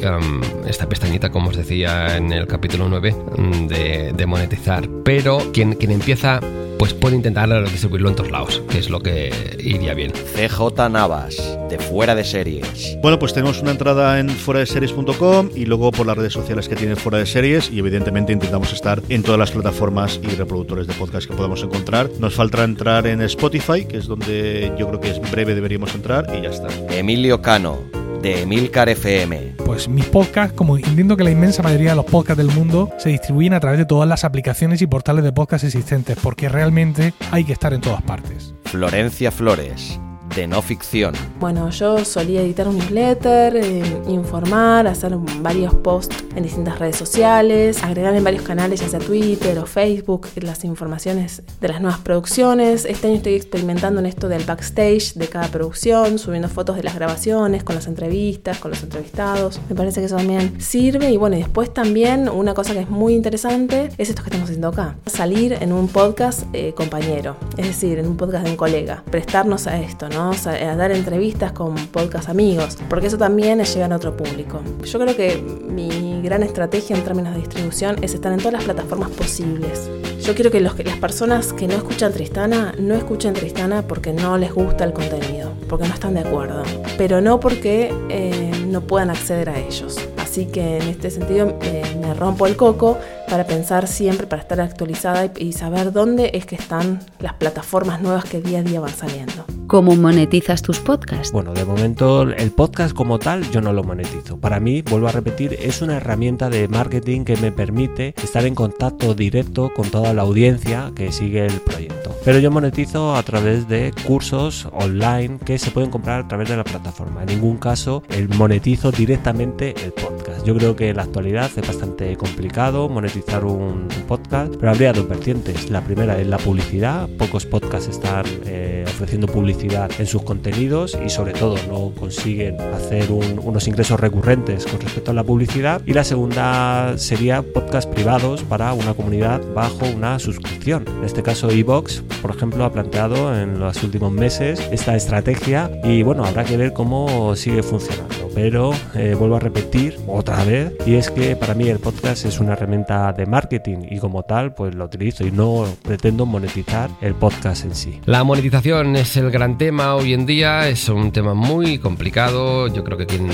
esta 0.67 0.87
pestañita, 0.87 1.31
como 1.31 1.49
os 1.49 1.57
decía 1.57 2.17
en 2.17 2.31
el 2.31 2.45
capítulo 2.45 2.87
9, 2.87 3.15
mm, 3.37 3.67
de, 3.67 4.13
de 4.13 4.25
monetizar. 4.27 4.87
Pero 5.03 5.39
quien, 5.51 5.73
quien 5.73 5.91
empieza 5.91 6.39
pues 6.81 6.95
puede 6.95 7.15
intentar 7.15 7.47
distribuirlo 7.69 8.09
en 8.09 8.15
todos 8.15 8.31
lados, 8.31 8.63
que 8.67 8.79
es 8.79 8.89
lo 8.89 9.01
que 9.01 9.31
iría 9.63 9.93
bien. 9.93 10.11
CJ 10.11 10.89
Navas, 10.89 11.37
de 11.69 11.77
Fuera 11.77 12.10
de 12.15 12.23
Series. 12.23 12.97
Bueno, 13.01 13.19
pues 13.19 13.33
tenemos 13.33 13.61
una 13.61 13.71
entrada 13.71 14.19
en 14.19 14.29
fuera 14.29 14.59
de 14.59 14.65
series.com 14.65 15.49
y 15.55 15.65
luego 15.65 15.91
por 15.91 16.05
las 16.05 16.17
redes 16.17 16.33
sociales 16.33 16.67
que 16.67 16.75
tiene 16.75 16.95
Fuera 16.95 17.17
de 17.17 17.25
Series 17.25 17.69
y 17.71 17.79
evidentemente 17.79 18.33
intentamos 18.33 18.73
estar 18.73 19.01
en 19.09 19.23
todas 19.23 19.39
las 19.39 19.51
plataformas 19.51 20.19
y 20.23 20.27
reproductores 20.27 20.87
de 20.87 20.93
podcast 20.93 21.27
que 21.27 21.35
podamos 21.35 21.63
encontrar. 21.63 22.09
Nos 22.19 22.33
falta 22.33 22.63
entrar 22.63 23.07
en 23.07 23.21
Spotify, 23.21 23.85
que 23.85 23.97
es 23.97 24.07
donde 24.07 24.73
yo 24.77 24.87
creo 24.87 24.99
que 24.99 25.11
es 25.11 25.31
breve 25.31 25.55
deberíamos 25.55 25.93
entrar 25.95 26.27
y 26.37 26.41
ya 26.41 26.49
está. 26.49 26.67
Emilio 26.89 27.41
Cano, 27.41 27.79
de 28.21 28.41
Emilcar 28.41 28.89
FM. 28.89 29.55
Pues 29.65 29.87
mis 29.87 30.05
podcasts, 30.05 30.53
como 30.53 30.77
entiendo 30.77 31.17
que 31.17 31.23
la 31.23 31.31
inmensa 31.31 31.63
mayoría 31.63 31.91
de 31.91 31.95
los 31.95 32.05
podcasts 32.05 32.43
del 32.43 32.55
mundo, 32.55 32.89
se 32.97 33.09
distribuyen 33.09 33.53
a 33.53 33.59
través 33.59 33.79
de 33.79 33.85
todas 33.85 34.07
las 34.07 34.23
aplicaciones 34.23 34.81
y 34.81 34.87
portales 34.87 35.23
de 35.23 35.31
podcast 35.31 35.63
existentes, 35.63 36.17
porque 36.21 36.49
realmente 36.49 37.13
hay 37.31 37.43
que 37.43 37.53
estar 37.53 37.73
en 37.73 37.81
todas 37.81 38.01
partes. 38.01 38.53
Florencia 38.65 39.31
Flores, 39.31 39.99
de 40.35 40.47
no 40.47 40.61
ficción. 40.61 41.13
Bueno, 41.39 41.69
yo 41.69 42.03
solía 42.05 42.41
editar 42.41 42.67
un 42.67 42.77
newsletter, 42.77 43.55
eh, 43.57 44.01
informar, 44.07 44.87
hacer 44.87 45.15
varios 45.41 45.73
posts 45.75 46.15
en 46.35 46.43
distintas 46.43 46.79
redes 46.79 46.95
sociales, 46.95 47.83
agregar 47.83 48.15
en 48.15 48.23
varios 48.23 48.43
canales, 48.43 48.79
ya 48.79 48.87
sea 48.87 48.99
Twitter 48.99 49.57
o 49.59 49.65
Facebook, 49.65 50.27
las 50.35 50.63
informaciones 50.63 51.43
de 51.59 51.67
las 51.67 51.81
nuevas 51.81 51.99
producciones. 51.99 52.85
Este 52.85 53.07
año 53.07 53.17
estoy 53.17 53.33
experimentando 53.33 53.99
en 53.99 54.05
esto 54.05 54.29
del 54.29 54.43
backstage 54.43 55.13
de 55.15 55.27
cada 55.27 55.47
producción, 55.47 56.19
subiendo 56.19 56.47
fotos 56.47 56.77
de 56.77 56.83
las 56.83 56.95
grabaciones, 56.95 57.63
con 57.63 57.75
las 57.75 57.87
entrevistas, 57.87 58.59
con 58.59 58.71
los 58.71 58.83
entrevistados. 58.83 59.59
Me 59.69 59.75
parece 59.75 59.99
que 59.99 60.05
eso 60.05 60.17
también 60.17 60.61
sirve. 60.61 61.11
Y 61.11 61.17
bueno, 61.17 61.35
después 61.35 61.73
también 61.73 62.29
una 62.29 62.53
cosa 62.53 62.73
que 62.73 62.81
es 62.81 62.89
muy 62.89 63.13
interesante 63.13 63.89
es 63.97 64.09
esto 64.09 64.23
que 64.23 64.29
estamos 64.29 64.49
haciendo 64.49 64.69
acá. 64.69 64.95
Salir 65.05 65.53
en 65.53 65.73
un 65.73 65.87
podcast 65.87 66.43
eh, 66.53 66.73
compañero, 66.73 67.35
es 67.57 67.67
decir, 67.67 67.99
en 67.99 68.07
un 68.07 68.17
podcast 68.17 68.45
de 68.45 68.51
un 68.51 68.57
colega. 68.57 69.03
Prestarnos 69.09 69.67
a 69.67 69.79
esto, 69.79 70.07
¿no? 70.09 70.20
A, 70.29 70.75
dar 70.75 70.91
entrevistas 70.91 71.51
con 71.51 71.75
podcast 71.87 72.29
amigos, 72.29 72.77
porque 72.89 73.07
eso 73.07 73.17
también 73.17 73.59
es 73.59 73.73
llegar 73.73 73.91
a 73.91 73.95
otro 73.95 74.15
público. 74.15 74.61
Yo 74.83 74.99
creo 74.99 75.15
que 75.15 75.37
mi 75.37 76.21
gran 76.21 76.43
estrategia 76.43 76.95
en 76.95 77.03
términos 77.03 77.33
de 77.33 77.39
distribución 77.39 77.95
es 78.03 78.13
estar 78.13 78.31
en 78.31 78.37
todas 78.37 78.53
las 78.53 78.63
plataformas 78.63 79.09
posibles. 79.09 79.89
Yo 80.21 80.35
quiero 80.35 80.51
que, 80.51 80.61
los, 80.61 80.77
las 80.85 80.97
personas 80.97 81.51
que 81.53 81.67
no 81.67 81.73
escuchan 81.73 82.13
Tristana 82.13 82.75
no 82.77 82.93
escuchen 82.93 83.33
Tristana 83.33 83.81
porque 83.81 84.13
no 84.13 84.37
les 84.37 84.53
gusta 84.53 84.83
el 84.83 84.93
contenido, 84.93 85.51
porque 85.67 85.87
no 85.87 85.93
están 85.93 86.13
de 86.13 86.19
acuerdo, 86.19 86.61
pero 86.97 87.21
no 87.21 87.39
porque 87.39 87.91
eh, 88.09 88.51
no 88.67 88.81
puedan 88.81 89.09
acceder 89.09 89.49
a 89.49 89.59
ellos. 89.59 89.97
Así 90.17 90.45
que 90.45 90.77
en 90.77 90.83
este 90.83 91.09
sentido 91.09 91.57
eh, 91.63 91.83
me 91.99 92.13
rompo 92.13 92.45
el 92.45 92.55
coco 92.55 92.99
para 93.27 93.45
pensar 93.45 93.87
siempre, 93.87 94.27
para 94.27 94.41
estar 94.41 94.61
actualizada 94.61 95.31
y, 95.37 95.53
saber 95.53 95.91
dónde 95.91 96.31
es 96.33 96.45
que 96.45 96.55
están 96.55 96.99
las 97.19 97.33
plataformas 97.33 98.01
nuevas 98.01 98.25
que 98.25 98.41
día 98.41 98.59
a 98.59 98.63
día 98.63 98.79
van 98.79 98.93
saliendo. 98.93 99.45
¿Cómo 99.71 99.95
monetizas 99.95 100.61
tus 100.61 100.79
podcasts? 100.79 101.31
Bueno, 101.31 101.53
de 101.53 101.63
momento 101.63 102.23
el 102.23 102.51
podcast 102.51 102.93
como 102.93 103.19
tal 103.19 103.49
yo 103.51 103.61
no 103.61 103.71
lo 103.71 103.85
monetizo. 103.85 104.37
Para 104.37 104.59
mí, 104.59 104.81
vuelvo 104.81 105.07
a 105.07 105.13
repetir, 105.13 105.57
es 105.61 105.81
una 105.81 105.95
herramienta 105.95 106.49
de 106.49 106.67
marketing 106.67 107.23
que 107.23 107.37
me 107.37 107.53
permite 107.53 108.13
estar 108.21 108.45
en 108.45 108.53
contacto 108.53 109.13
directo 109.13 109.71
con 109.73 109.89
toda 109.89 110.13
la 110.13 110.23
audiencia 110.23 110.91
que 110.93 111.13
sigue 111.13 111.45
el 111.45 111.61
proyecto. 111.61 112.13
Pero 112.25 112.39
yo 112.39 112.51
monetizo 112.51 113.15
a 113.15 113.23
través 113.23 113.69
de 113.69 113.93
cursos 114.05 114.67
online 114.73 115.39
que 115.45 115.57
se 115.57 115.71
pueden 115.71 115.89
comprar 115.89 116.25
a 116.25 116.27
través 116.27 116.49
de 116.49 116.57
la 116.57 116.65
plataforma. 116.65 117.21
En 117.21 117.27
ningún 117.27 117.55
caso 117.55 118.03
el 118.09 118.27
monetizo 118.27 118.91
directamente 118.91 119.73
el 119.85 119.93
podcast. 119.93 120.45
Yo 120.45 120.53
creo 120.53 120.75
que 120.75 120.89
en 120.89 120.97
la 120.97 121.03
actualidad 121.03 121.49
es 121.55 121.65
bastante 121.65 122.17
complicado 122.17 122.89
monetizar 122.89 123.45
un, 123.45 123.87
podcast, 124.05 124.53
pero 124.57 124.71
habría 124.71 124.91
dos 124.91 125.07
vertientes. 125.07 125.69
La 125.69 125.79
primera 125.79 126.19
es 126.19 126.27
la 126.27 126.37
publicidad. 126.37 127.07
Pocos 127.17 127.45
podcasts 127.45 127.87
están 127.87 128.25
eh, 128.45 128.83
ofreciendo 128.85 129.27
publicidad 129.27 129.60
en 129.63 130.07
sus 130.07 130.23
contenidos 130.23 130.97
y 131.05 131.09
sobre 131.09 131.33
todo 131.33 131.55
no 131.67 131.91
consiguen 131.99 132.59
hacer 132.59 133.11
unos 133.11 133.67
ingresos 133.67 133.99
recurrentes 133.99 134.65
con 134.65 134.79
respecto 134.79 135.11
a 135.11 135.13
la 135.13 135.23
publicidad. 135.23 135.81
Y 135.85 135.93
la 135.93 136.03
segunda 136.03 136.97
sería 136.97 137.41
podcast 137.41 137.89
privados 137.89 138.43
para 138.43 138.73
una 138.73 138.93
comunidad 138.93 139.41
bajo 139.53 139.85
una 139.85 140.17
suscripción. 140.19 140.85
En 140.97 141.03
este 141.03 141.21
caso, 141.21 141.49
Evox, 141.51 142.03
por 142.21 142.31
ejemplo, 142.31 142.65
ha 142.65 142.71
planteado 142.71 143.35
en 143.39 143.59
los 143.59 143.83
últimos 143.83 144.11
meses 144.11 144.59
esta 144.71 144.95
estrategia 144.95 145.69
y 145.83 146.01
bueno, 146.03 146.25
habrá 146.25 146.43
que 146.43 146.57
ver 146.57 146.73
cómo 146.73 147.35
sigue 147.35 147.61
funcionando. 147.61 148.30
Pero 148.33 148.71
eh, 148.95 149.15
vuelvo 149.17 149.35
a 149.35 149.39
repetir, 149.39 149.97
otra 150.07 150.43
vez 150.43 150.73
y 150.85 150.95
es 150.95 151.11
que 151.11 151.35
para 151.35 151.53
mí 151.53 151.67
el 151.67 151.79
podcast 151.79 152.25
es 152.25 152.39
una 152.39 152.53
herramienta 152.53 153.11
de 153.13 153.25
marketing 153.25 153.79
y 153.89 153.99
como 153.99 154.23
tal 154.23 154.53
pues 154.53 154.73
lo 154.75 154.85
utilizo 154.85 155.25
y 155.25 155.31
no 155.31 155.65
pretendo 155.83 156.25
monetizar 156.25 156.89
el 157.01 157.13
podcast 157.13 157.65
en 157.65 157.75
sí. 157.75 157.99
La 158.05 158.23
monetización 158.23 158.95
es 158.95 159.17
el 159.17 159.31
gran 159.31 159.57
tema 159.57 159.95
hoy 159.95 160.13
en 160.13 160.25
día, 160.25 160.67
es 160.69 160.87
un 160.89 161.11
tema 161.11 161.33
muy 161.33 161.77
complicado. 161.77 162.67
Yo 162.67 162.83
creo 162.83 162.97
que 162.97 163.05
quien 163.05 163.29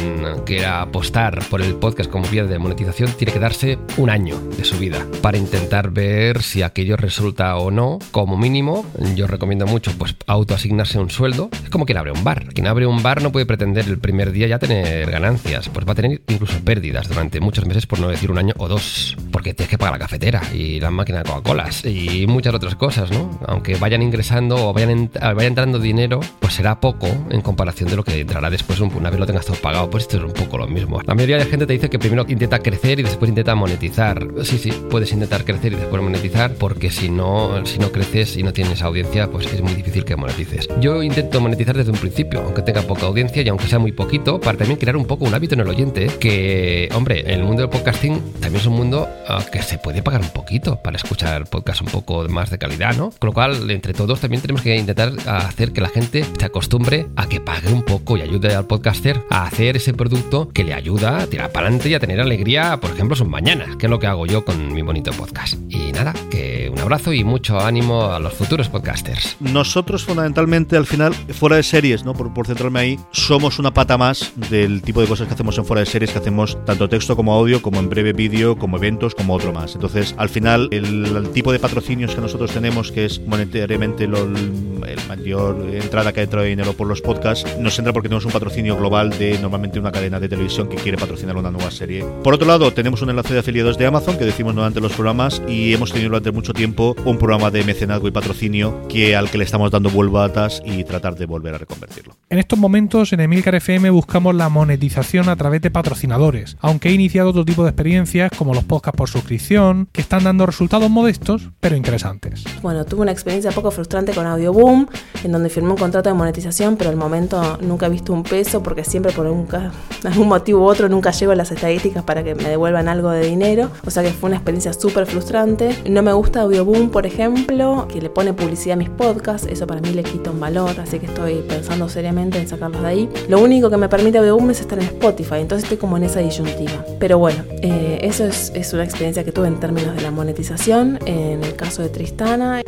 quiera 0.45 0.81
apostar 0.81 1.39
por 1.49 1.61
el 1.61 1.75
podcast 1.75 2.09
como 2.09 2.27
vía 2.27 2.45
de 2.45 2.59
monetización 2.59 3.11
tiene 3.11 3.33
que 3.33 3.39
darse 3.39 3.77
un 3.97 4.09
año 4.09 4.39
de 4.57 4.63
su 4.63 4.77
vida 4.77 5.05
para 5.21 5.37
intentar 5.37 5.91
ver 5.91 6.41
si 6.41 6.61
aquello 6.61 6.97
resulta 6.97 7.55
o 7.57 7.71
no. 7.71 7.99
Como 8.11 8.37
mínimo, 8.37 8.85
yo 9.15 9.27
recomiendo 9.27 9.67
mucho 9.67 9.91
pues 9.97 10.15
autoasignarse 10.25 10.99
un 10.99 11.09
sueldo. 11.09 11.49
Es 11.63 11.69
como 11.69 11.85
quien 11.85 11.97
abre 11.97 12.11
un 12.11 12.23
bar. 12.23 12.47
Quien 12.53 12.67
abre 12.67 12.85
un 12.85 13.03
bar 13.03 13.21
no 13.21 13.31
puede 13.31 13.45
pretender 13.45 13.85
el 13.85 13.99
primer 13.99 14.31
día 14.31 14.47
ya 14.47 14.59
tener 14.59 14.86
ganancias, 15.09 15.69
pues 15.69 15.87
va 15.87 15.91
a 15.91 15.95
tener 15.95 16.21
incluso 16.27 16.59
pérdidas 16.59 17.07
durante 17.07 17.39
muchos 17.39 17.65
meses, 17.65 17.85
por 17.85 17.99
no 17.99 18.07
decir 18.07 18.31
un 18.31 18.37
año 18.37 18.53
o 18.57 18.67
dos, 18.67 19.15
porque 19.31 19.53
tienes 19.53 19.69
que 19.69 19.77
pagar 19.77 19.93
la 19.93 19.99
cafetera 19.99 20.41
y 20.53 20.79
la 20.79 20.91
máquina 20.91 21.19
de 21.19 21.25
Coca-Colas 21.25 21.85
y 21.85 22.25
muchas 22.27 22.53
otras 22.53 22.75
cosas, 22.75 23.11
¿no? 23.11 23.39
Aunque 23.47 23.75
vayan 23.75 24.01
ingresando 24.01 24.69
o 24.69 24.73
vayan, 24.73 25.09
vaya 25.13 25.47
entrando 25.47 25.79
dinero, 25.79 26.19
pues 26.39 26.53
será 26.53 26.79
poco 26.79 27.07
en 27.29 27.41
comparación 27.41 27.89
de 27.89 27.95
lo 27.95 28.03
que 28.03 28.21
entrará 28.21 28.49
después 28.49 28.79
una 28.79 29.09
vez 29.09 29.19
lo 29.19 29.25
tengas 29.25 29.45
todo 29.45 29.57
pagado, 29.57 29.89
pues 29.89 30.03
esto 30.03 30.17
es 30.17 30.23
un 30.23 30.33
poco 30.33 30.57
lo 30.57 30.67
mismo. 30.67 31.01
La 31.05 31.15
mayoría 31.15 31.37
de 31.37 31.45
gente 31.45 31.65
te 31.65 31.73
dice 31.73 31.89
que 31.89 31.99
primero 31.99 32.25
intenta 32.27 32.59
crecer 32.59 32.99
y 32.99 33.03
después 33.03 33.29
intenta 33.29 33.55
monetizar. 33.55 34.27
Sí, 34.43 34.57
sí, 34.57 34.71
puedes 34.89 35.11
intentar 35.11 35.43
crecer 35.45 35.73
y 35.73 35.75
después 35.75 36.01
monetizar, 36.01 36.53
porque 36.53 36.91
si 36.91 37.09
no, 37.09 37.65
si 37.65 37.79
no 37.79 37.91
creces 37.91 38.37
y 38.37 38.43
no 38.43 38.53
tienes 38.53 38.81
audiencia, 38.81 39.29
pues 39.29 39.51
es 39.51 39.61
muy 39.61 39.73
difícil 39.73 40.05
que 40.05 40.15
monetices. 40.15 40.67
Yo 40.79 41.01
intento 41.01 41.41
monetizar 41.41 41.75
desde 41.75 41.91
un 41.91 41.97
principio, 41.97 42.41
aunque 42.41 42.61
tenga 42.61 42.81
poca 42.81 43.07
audiencia 43.07 43.41
y 43.41 43.49
aunque 43.49 43.67
sea 43.67 43.79
muy 43.79 43.91
poquito, 43.91 44.39
para 44.39 44.57
también 44.57 44.76
crear 44.77 44.97
un 44.97 45.05
poco 45.05 45.25
un 45.25 45.33
hábito 45.33 45.55
en 45.55 45.61
el 45.61 45.67
oyente 45.67 46.07
que 46.19 46.89
hombre, 46.93 47.21
el 47.33 47.43
mundo 47.43 47.61
del 47.61 47.69
podcasting 47.69 48.19
también 48.39 48.61
es 48.61 48.65
un 48.65 48.73
mundo 48.73 49.07
ah, 49.27 49.43
que 49.51 49.61
se 49.61 49.77
puede 49.77 50.03
pagar 50.03 50.21
un 50.21 50.29
poquito 50.29 50.77
para 50.81 50.97
escuchar 50.97 51.49
podcast 51.49 51.81
un 51.81 51.87
poco 51.87 52.27
más 52.29 52.49
de 52.49 52.57
calidad, 52.57 52.95
¿no? 52.95 53.11
Con 53.11 53.27
lo 53.27 53.33
cual, 53.33 53.69
entre 53.71 53.93
todos 53.93 54.19
también 54.19 54.41
tenemos 54.41 54.61
que 54.61 54.75
intentar 54.75 55.13
hacer 55.25 55.73
que 55.73 55.81
la 55.81 55.89
gente 55.89 56.25
se 56.37 56.45
acostumbre 56.45 57.07
a 57.15 57.27
que 57.27 57.39
pague 57.39 57.71
un 57.71 57.83
poco 57.83 58.17
y 58.17 58.21
ayude 58.21 58.53
al 58.55 58.65
podcaster 58.65 59.21
a 59.29 59.45
hacer 59.45 59.77
ese 59.77 59.93
producto 59.93 60.49
que 60.49 60.63
le 60.63 60.73
ayuda 60.73 61.19
a 61.19 61.27
tirar 61.27 61.51
para 61.51 61.67
adelante 61.67 61.89
y 61.89 61.93
a 61.93 61.99
tener 61.99 62.19
alegría, 62.19 62.77
por 62.77 62.91
ejemplo, 62.91 63.15
sus 63.15 63.27
mañanas, 63.27 63.75
que 63.77 63.85
es 63.85 63.89
lo 63.89 63.99
que 63.99 64.07
hago 64.07 64.25
yo 64.25 64.45
con 64.45 64.73
mi 64.73 64.81
bonito 64.81 65.11
podcast. 65.11 65.55
Y 65.69 65.91
nada, 65.91 66.13
que 66.29 66.71
Un 66.71 66.79
abrazo 66.79 67.11
y 67.13 67.23
mucho 67.23 67.59
ánimo 67.59 68.11
a 68.11 68.19
los 68.19 68.33
futuros 68.33 68.69
podcasters. 68.69 69.37
Nosotros 69.39 70.03
fundamentalmente 70.03 70.77
al 70.77 70.85
final, 70.85 71.13
fuera 71.13 71.55
de 71.55 71.63
series, 71.63 72.03
¿no? 72.03 72.13
Por, 72.13 72.33
por 72.33 72.45
centrarme 72.45 72.79
ahí, 72.79 72.99
somos 73.11 73.57
una 73.57 73.73
pata 73.73 73.97
más 73.97 74.31
del 74.67 74.81
tipo 74.81 75.01
de 75.01 75.07
cosas 75.07 75.27
que 75.27 75.33
hacemos 75.33 75.57
en 75.57 75.65
fuera 75.65 75.79
de 75.79 75.85
series, 75.85 76.11
que 76.11 76.19
hacemos 76.19 76.57
tanto 76.65 76.89
texto 76.89 77.15
como 77.15 77.33
audio, 77.33 77.61
como 77.61 77.79
en 77.79 77.89
breve 77.89 78.13
vídeo, 78.13 78.57
como 78.57 78.77
eventos, 78.77 79.15
como 79.15 79.33
otro 79.33 79.53
más. 79.53 79.75
Entonces, 79.75 80.13
al 80.17 80.29
final, 80.29 80.67
el, 80.71 81.15
el 81.15 81.29
tipo 81.29 81.51
de 81.51 81.59
patrocinios 81.59 82.13
que 82.13 82.21
nosotros 82.21 82.51
tenemos, 82.51 82.91
que 82.91 83.05
es 83.05 83.21
monetariamente 83.25 84.07
lo, 84.07 84.17
el 84.23 84.99
mayor 85.07 85.65
entrada 85.71 86.11
que 86.13 86.21
entra 86.21 86.41
de 86.41 86.49
dinero 86.49 86.73
por 86.73 86.87
los 86.87 87.01
podcasts, 87.01 87.57
nos 87.59 87.77
entra 87.79 87.93
porque 87.93 88.09
tenemos 88.09 88.25
un 88.25 88.31
patrocinio 88.31 88.75
global 88.77 89.09
de 89.11 89.39
normalmente 89.39 89.79
una 89.79 89.91
cadena 89.91 90.19
de 90.19 90.29
televisión 90.29 90.67
que 90.67 90.75
quiere 90.75 90.97
patrocinar 90.97 91.37
una 91.37 91.51
nueva 91.51 91.71
serie. 91.71 92.03
Por 92.23 92.33
otro 92.33 92.47
lado, 92.47 92.73
tenemos 92.73 93.01
un 93.01 93.09
enlace 93.09 93.33
de 93.33 93.39
afiliados 93.39 93.77
de 93.77 93.85
Amazon 93.85 94.17
que 94.17 94.25
decimos 94.25 94.55
durante 94.55 94.81
los 94.81 94.93
programas 94.93 95.41
y 95.47 95.73
hemos 95.73 95.91
tenido 95.91 96.09
durante 96.09 96.31
mucho 96.31 96.53
tiempo 96.53 96.95
un 97.05 97.17
programa 97.17 97.51
de 97.51 97.63
mecenazgo 97.63 98.07
y 98.07 98.11
patrocinio 98.11 98.87
que 98.87 99.15
al 99.15 99.29
que 99.29 99.37
le 99.37 99.43
estamos 99.43 99.71
dando 99.71 99.89
vueltas 99.89 100.61
y 100.65 100.83
tratar 100.83 101.15
de 101.15 101.25
volver 101.25 101.55
a 101.55 101.57
reconvertirlo. 101.57 102.15
En 102.29 102.39
estos 102.39 102.57
momentos 102.59 103.13
en 103.13 103.19
Emilcar 103.19 103.55
FM 103.55 103.89
buscamos 103.89 104.35
la 104.35 104.49
monetización 104.57 105.29
a 105.29 105.35
través 105.35 105.61
de 105.61 105.69
patrocinadores, 105.69 106.57
aunque 106.61 106.89
he 106.89 106.91
iniciado 106.91 107.29
otro 107.29 107.45
tipo 107.45 107.63
de 107.63 107.69
experiencias 107.69 108.31
como 108.35 108.55
los 108.55 108.63
podcasts 108.63 108.97
por 108.97 109.07
suscripción, 109.07 109.87
que 109.91 110.01
están 110.01 110.23
dando 110.23 110.47
resultados 110.47 110.89
modestos 110.89 111.51
pero 111.59 111.75
interesantes. 111.75 112.43
Bueno, 112.63 112.83
tuve 112.83 113.01
una 113.01 113.11
experiencia 113.11 113.51
poco 113.51 113.69
frustrante 113.69 114.13
con 114.13 114.25
Audioboom, 114.25 114.87
en 115.23 115.31
donde 115.31 115.49
firmé 115.49 115.69
un 115.69 115.77
contrato 115.77 116.09
de 116.09 116.15
monetización, 116.15 116.75
pero 116.75 116.89
al 116.89 116.95
momento 116.95 117.59
nunca 117.61 117.85
he 117.85 117.89
visto 117.89 118.13
un 118.13 118.23
peso 118.23 118.63
porque 118.63 118.83
siempre 118.83 119.11
por 119.11 119.27
algún, 120.03 120.27
motivo 120.27 120.61
u 120.61 120.63
otro 120.63 120.89
nunca 120.89 121.11
llego 121.11 121.33
a 121.33 121.35
las 121.35 121.51
estadísticas 121.51 122.03
para 122.03 122.23
que 122.23 122.33
me 122.33 122.49
devuelvan 122.49 122.87
algo 122.87 123.11
de 123.11 123.27
dinero. 123.27 123.69
O 123.85 123.91
sea 123.91 124.01
que 124.01 124.09
fue 124.09 124.29
una 124.29 124.37
experiencia 124.37 124.73
súper 124.73 125.05
frustrante. 125.05 125.75
No 125.87 126.01
me 126.01 126.13
gusta 126.13 126.41
Audioboom, 126.41 126.89
por 126.89 127.05
ejemplo, 127.05 127.87
que 127.87 128.01
le 128.01 128.09
pone 128.09 128.33
publicidad 128.33 128.73
a 128.73 128.77
mis 128.77 128.89
podcasts. 128.89 129.47
Eso 129.47 129.67
para 129.67 129.81
mí 129.81 129.91
le 129.91 130.03
quita 130.03 130.31
un 130.31 130.39
valor, 130.39 130.79
así 130.79 130.97
que 130.97 131.05
estoy 131.05 131.43
pensando 131.47 131.87
seriamente 131.89 132.39
en 132.39 132.47
sacarlos 132.47 132.81
de 132.81 132.87
ahí. 132.87 133.09
Lo 133.29 133.39
único 133.39 133.69
que 133.69 133.77
me 133.77 133.87
permite 133.87 134.17
Audioboom 134.17 134.46
es 134.51 134.61
estar 134.61 134.79
en 134.79 134.85
Spotify, 134.85 135.35
entonces 135.35 135.63
estoy 135.63 135.77
como 135.77 135.97
en 135.97 136.03
esa 136.03 136.19
disyuntiva. 136.19 136.85
Pero 136.99 137.17
bueno, 137.17 137.43
eh, 137.61 137.99
eso 138.01 138.25
es, 138.25 138.51
es 138.55 138.73
una 138.73 138.83
experiencia 138.83 139.23
que 139.23 139.31
tuve 139.31 139.47
en 139.47 139.59
términos 139.59 139.95
de 139.95 140.01
la 140.01 140.11
monetización. 140.11 140.99
En 141.05 141.43
el 141.43 141.55
caso 141.55 141.81
de 141.81 141.89
Tristana, 141.89 142.61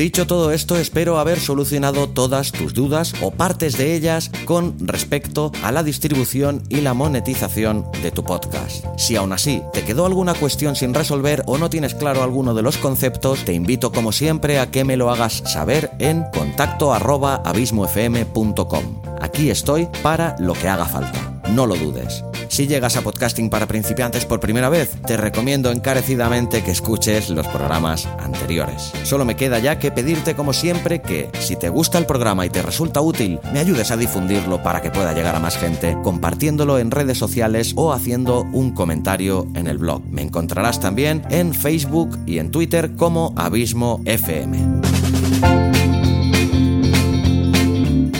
Dicho 0.00 0.26
todo 0.26 0.50
esto, 0.50 0.78
espero 0.78 1.18
haber 1.18 1.38
solucionado 1.38 2.08
todas 2.08 2.52
tus 2.52 2.72
dudas 2.72 3.12
o 3.20 3.32
partes 3.32 3.76
de 3.76 3.94
ellas 3.94 4.30
con 4.46 4.74
respecto 4.80 5.52
a 5.62 5.72
la 5.72 5.82
distribución 5.82 6.62
y 6.70 6.80
la 6.80 6.94
monetización 6.94 7.84
de 8.02 8.10
tu 8.10 8.24
podcast. 8.24 8.82
Si 8.96 9.16
aún 9.16 9.34
así 9.34 9.62
te 9.74 9.84
quedó 9.84 10.06
alguna 10.06 10.32
cuestión 10.32 10.74
sin 10.74 10.94
resolver 10.94 11.42
o 11.44 11.58
no 11.58 11.68
tienes 11.68 11.94
claro 11.94 12.22
alguno 12.22 12.54
de 12.54 12.62
los 12.62 12.78
conceptos, 12.78 13.44
te 13.44 13.52
invito 13.52 13.92
como 13.92 14.10
siempre 14.10 14.58
a 14.58 14.70
que 14.70 14.84
me 14.84 14.96
lo 14.96 15.10
hagas 15.10 15.42
saber 15.44 15.90
en 15.98 16.24
contacto 16.32 16.94
abismofm.com. 16.94 19.02
Aquí 19.20 19.50
estoy 19.50 19.86
para 20.02 20.34
lo 20.38 20.54
que 20.54 20.68
haga 20.68 20.86
falta. 20.86 21.42
No 21.50 21.66
lo 21.66 21.76
dudes. 21.76 22.24
Si 22.50 22.66
llegas 22.66 22.96
a 22.96 23.02
podcasting 23.02 23.48
para 23.48 23.68
principiantes 23.68 24.26
por 24.26 24.40
primera 24.40 24.68
vez, 24.68 24.90
te 25.06 25.16
recomiendo 25.16 25.70
encarecidamente 25.70 26.64
que 26.64 26.72
escuches 26.72 27.30
los 27.30 27.46
programas 27.46 28.08
anteriores. 28.18 28.90
Solo 29.04 29.24
me 29.24 29.36
queda 29.36 29.60
ya 29.60 29.78
que 29.78 29.92
pedirte 29.92 30.34
como 30.34 30.52
siempre 30.52 31.00
que, 31.00 31.30
si 31.38 31.54
te 31.54 31.68
gusta 31.68 31.96
el 31.96 32.06
programa 32.06 32.44
y 32.44 32.50
te 32.50 32.60
resulta 32.60 33.00
útil, 33.00 33.38
me 33.52 33.60
ayudes 33.60 33.92
a 33.92 33.96
difundirlo 33.96 34.60
para 34.64 34.82
que 34.82 34.90
pueda 34.90 35.14
llegar 35.14 35.36
a 35.36 35.40
más 35.40 35.56
gente, 35.56 35.96
compartiéndolo 36.02 36.80
en 36.80 36.90
redes 36.90 37.18
sociales 37.18 37.72
o 37.76 37.92
haciendo 37.92 38.42
un 38.52 38.72
comentario 38.72 39.46
en 39.54 39.68
el 39.68 39.78
blog. 39.78 40.02
Me 40.10 40.22
encontrarás 40.22 40.80
también 40.80 41.22
en 41.30 41.54
Facebook 41.54 42.18
y 42.26 42.40
en 42.40 42.50
Twitter 42.50 42.96
como 42.96 43.32
Abismo 43.36 44.02
FM. 44.06 44.89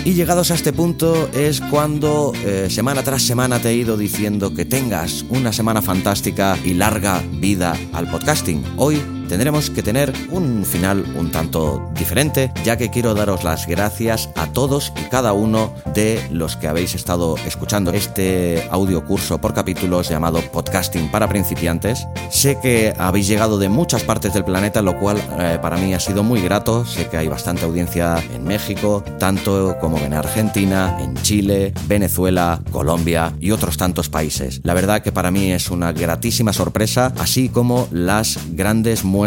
Y 0.04 0.14
llegados 0.14 0.50
a 0.50 0.54
este 0.54 0.72
punto 0.72 1.28
es 1.34 1.60
cuando 1.60 2.32
eh, 2.44 2.68
semana 2.70 3.02
tras 3.02 3.22
semana 3.22 3.58
te 3.58 3.68
he 3.68 3.74
ido 3.74 3.98
diciendo 3.98 4.54
que 4.54 4.64
tengas 4.64 5.26
una 5.28 5.52
semana 5.52 5.82
fantástica 5.82 6.56
y 6.64 6.72
larga 6.72 7.22
vida 7.32 7.76
al 7.92 8.10
podcasting. 8.10 8.64
Hoy 8.78 8.98
tendremos 9.30 9.70
que 9.70 9.84
tener 9.84 10.12
un 10.32 10.64
final 10.64 11.04
un 11.16 11.30
tanto 11.30 11.88
diferente, 11.96 12.50
ya 12.64 12.76
que 12.76 12.90
quiero 12.90 13.14
daros 13.14 13.44
las 13.44 13.68
gracias 13.68 14.28
a 14.34 14.48
todos 14.48 14.92
y 15.00 15.08
cada 15.08 15.32
uno 15.32 15.72
de 15.94 16.20
los 16.32 16.56
que 16.56 16.66
habéis 16.66 16.96
estado 16.96 17.36
escuchando 17.46 17.92
este 17.92 18.66
audio 18.72 19.04
curso 19.04 19.40
por 19.40 19.54
capítulos 19.54 20.08
llamado 20.08 20.40
Podcasting 20.40 21.12
para 21.12 21.28
principiantes. 21.28 22.08
Sé 22.28 22.58
que 22.60 22.92
habéis 22.98 23.28
llegado 23.28 23.56
de 23.56 23.68
muchas 23.68 24.02
partes 24.02 24.34
del 24.34 24.44
planeta, 24.44 24.82
lo 24.82 24.98
cual 24.98 25.22
eh, 25.38 25.60
para 25.62 25.76
mí 25.76 25.94
ha 25.94 26.00
sido 26.00 26.24
muy 26.24 26.42
grato. 26.42 26.84
Sé 26.84 27.06
que 27.06 27.16
hay 27.16 27.28
bastante 27.28 27.64
audiencia 27.64 28.16
en 28.34 28.42
México, 28.42 29.04
tanto 29.20 29.76
como 29.80 29.98
en 29.98 30.12
Argentina, 30.12 30.98
en 31.00 31.14
Chile, 31.22 31.72
Venezuela, 31.86 32.60
Colombia 32.72 33.32
y 33.38 33.52
otros 33.52 33.76
tantos 33.76 34.08
países. 34.08 34.60
La 34.64 34.74
verdad 34.74 35.02
que 35.02 35.12
para 35.12 35.30
mí 35.30 35.52
es 35.52 35.70
una 35.70 35.92
gratísima 35.92 36.52
sorpresa, 36.52 37.12
así 37.16 37.48
como 37.48 37.86
las 37.92 38.36
grandes 38.56 39.04
muestras 39.04 39.19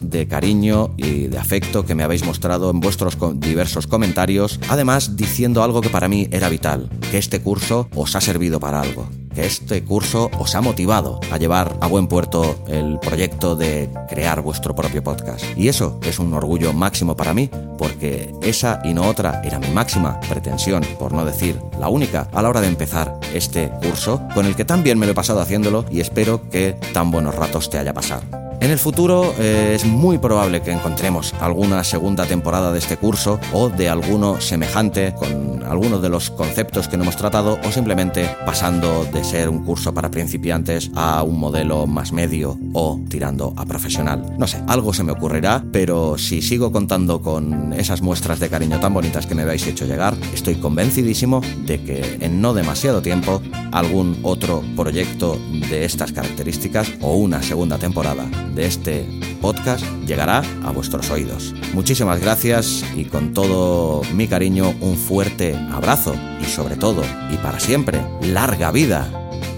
de 0.00 0.26
cariño 0.26 0.94
y 0.96 1.28
de 1.28 1.38
afecto 1.38 1.84
que 1.84 1.94
me 1.94 2.02
habéis 2.02 2.24
mostrado 2.24 2.70
en 2.70 2.80
vuestros 2.80 3.16
diversos 3.36 3.86
comentarios, 3.86 4.58
además 4.68 5.16
diciendo 5.16 5.62
algo 5.62 5.80
que 5.80 5.88
para 5.88 6.08
mí 6.08 6.28
era 6.30 6.48
vital, 6.48 6.88
que 7.10 7.18
este 7.18 7.40
curso 7.40 7.88
os 7.94 8.16
ha 8.16 8.20
servido 8.20 8.58
para 8.60 8.80
algo 8.80 9.08
que 9.36 9.44
este 9.44 9.84
curso 9.84 10.30
os 10.38 10.54
ha 10.54 10.62
motivado 10.62 11.20
a 11.30 11.36
llevar 11.36 11.76
a 11.82 11.86
buen 11.86 12.08
puerto 12.08 12.56
el 12.68 12.98
proyecto 12.98 13.54
de 13.54 13.90
crear 14.08 14.40
vuestro 14.40 14.74
propio 14.74 15.04
podcast. 15.04 15.44
Y 15.56 15.68
eso 15.68 16.00
es 16.04 16.18
un 16.18 16.32
orgullo 16.32 16.72
máximo 16.72 17.16
para 17.16 17.34
mí, 17.34 17.50
porque 17.76 18.34
esa 18.40 18.80
y 18.82 18.94
no 18.94 19.06
otra 19.06 19.42
era 19.44 19.58
mi 19.58 19.68
máxima 19.68 20.18
pretensión, 20.20 20.82
por 20.98 21.12
no 21.12 21.26
decir 21.26 21.60
la 21.78 21.90
única, 21.90 22.28
a 22.32 22.40
la 22.40 22.48
hora 22.48 22.62
de 22.62 22.68
empezar 22.68 23.20
este 23.34 23.70
curso, 23.82 24.22
con 24.32 24.46
el 24.46 24.56
que 24.56 24.64
tan 24.64 24.82
bien 24.82 24.98
me 24.98 25.04
lo 25.04 25.12
he 25.12 25.14
pasado 25.14 25.42
haciéndolo 25.42 25.84
y 25.90 26.00
espero 26.00 26.48
que 26.48 26.74
tan 26.94 27.10
buenos 27.10 27.34
ratos 27.34 27.68
te 27.68 27.78
haya 27.78 27.92
pasado. 27.92 28.45
En 28.66 28.72
el 28.72 28.80
futuro 28.80 29.32
eh, 29.38 29.74
es 29.76 29.84
muy 29.84 30.18
probable 30.18 30.60
que 30.60 30.72
encontremos 30.72 31.32
alguna 31.38 31.84
segunda 31.84 32.26
temporada 32.26 32.72
de 32.72 32.80
este 32.80 32.96
curso 32.96 33.38
o 33.52 33.68
de 33.68 33.88
alguno 33.88 34.40
semejante 34.40 35.14
con 35.14 35.62
algunos 35.62 36.02
de 36.02 36.08
los 36.08 36.30
conceptos 36.30 36.88
que 36.88 36.96
no 36.96 37.04
hemos 37.04 37.16
tratado 37.16 37.60
o 37.64 37.70
simplemente 37.70 38.28
pasando 38.44 39.04
de 39.04 39.22
ser 39.22 39.48
un 39.48 39.64
curso 39.64 39.94
para 39.94 40.10
principiantes 40.10 40.90
a 40.96 41.22
un 41.22 41.38
modelo 41.38 41.86
más 41.86 42.10
medio 42.10 42.58
o 42.72 43.00
tirando 43.08 43.54
a 43.56 43.64
profesional. 43.66 44.34
No 44.36 44.48
sé, 44.48 44.60
algo 44.66 44.92
se 44.92 45.04
me 45.04 45.12
ocurrirá, 45.12 45.64
pero 45.70 46.18
si 46.18 46.42
sigo 46.42 46.72
contando 46.72 47.22
con 47.22 47.72
esas 47.72 48.02
muestras 48.02 48.40
de 48.40 48.48
cariño 48.48 48.80
tan 48.80 48.92
bonitas 48.92 49.26
que 49.26 49.36
me 49.36 49.42
habéis 49.42 49.64
hecho 49.68 49.86
llegar, 49.86 50.16
estoy 50.34 50.56
convencidísimo 50.56 51.40
de 51.66 51.84
que 51.84 52.18
en 52.20 52.40
no 52.40 52.52
demasiado 52.52 53.00
tiempo 53.00 53.40
algún 53.70 54.18
otro 54.24 54.64
proyecto 54.74 55.38
de 55.70 55.84
estas 55.84 56.10
características 56.10 56.94
o 57.00 57.14
una 57.14 57.42
segunda 57.44 57.78
temporada 57.78 58.26
de 58.56 58.66
este 58.66 59.06
podcast 59.40 59.84
llegará 60.06 60.42
a 60.64 60.72
vuestros 60.72 61.10
oídos. 61.10 61.54
Muchísimas 61.74 62.20
gracias 62.20 62.84
y 62.96 63.04
con 63.04 63.32
todo 63.32 64.02
mi 64.14 64.26
cariño 64.26 64.74
un 64.80 64.96
fuerte 64.96 65.54
abrazo 65.70 66.16
y 66.40 66.46
sobre 66.46 66.76
todo 66.76 67.04
y 67.32 67.36
para 67.36 67.60
siempre 67.60 68.00
larga 68.22 68.72
vida 68.72 69.08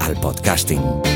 al 0.01 0.21
podcasting. 0.21 1.08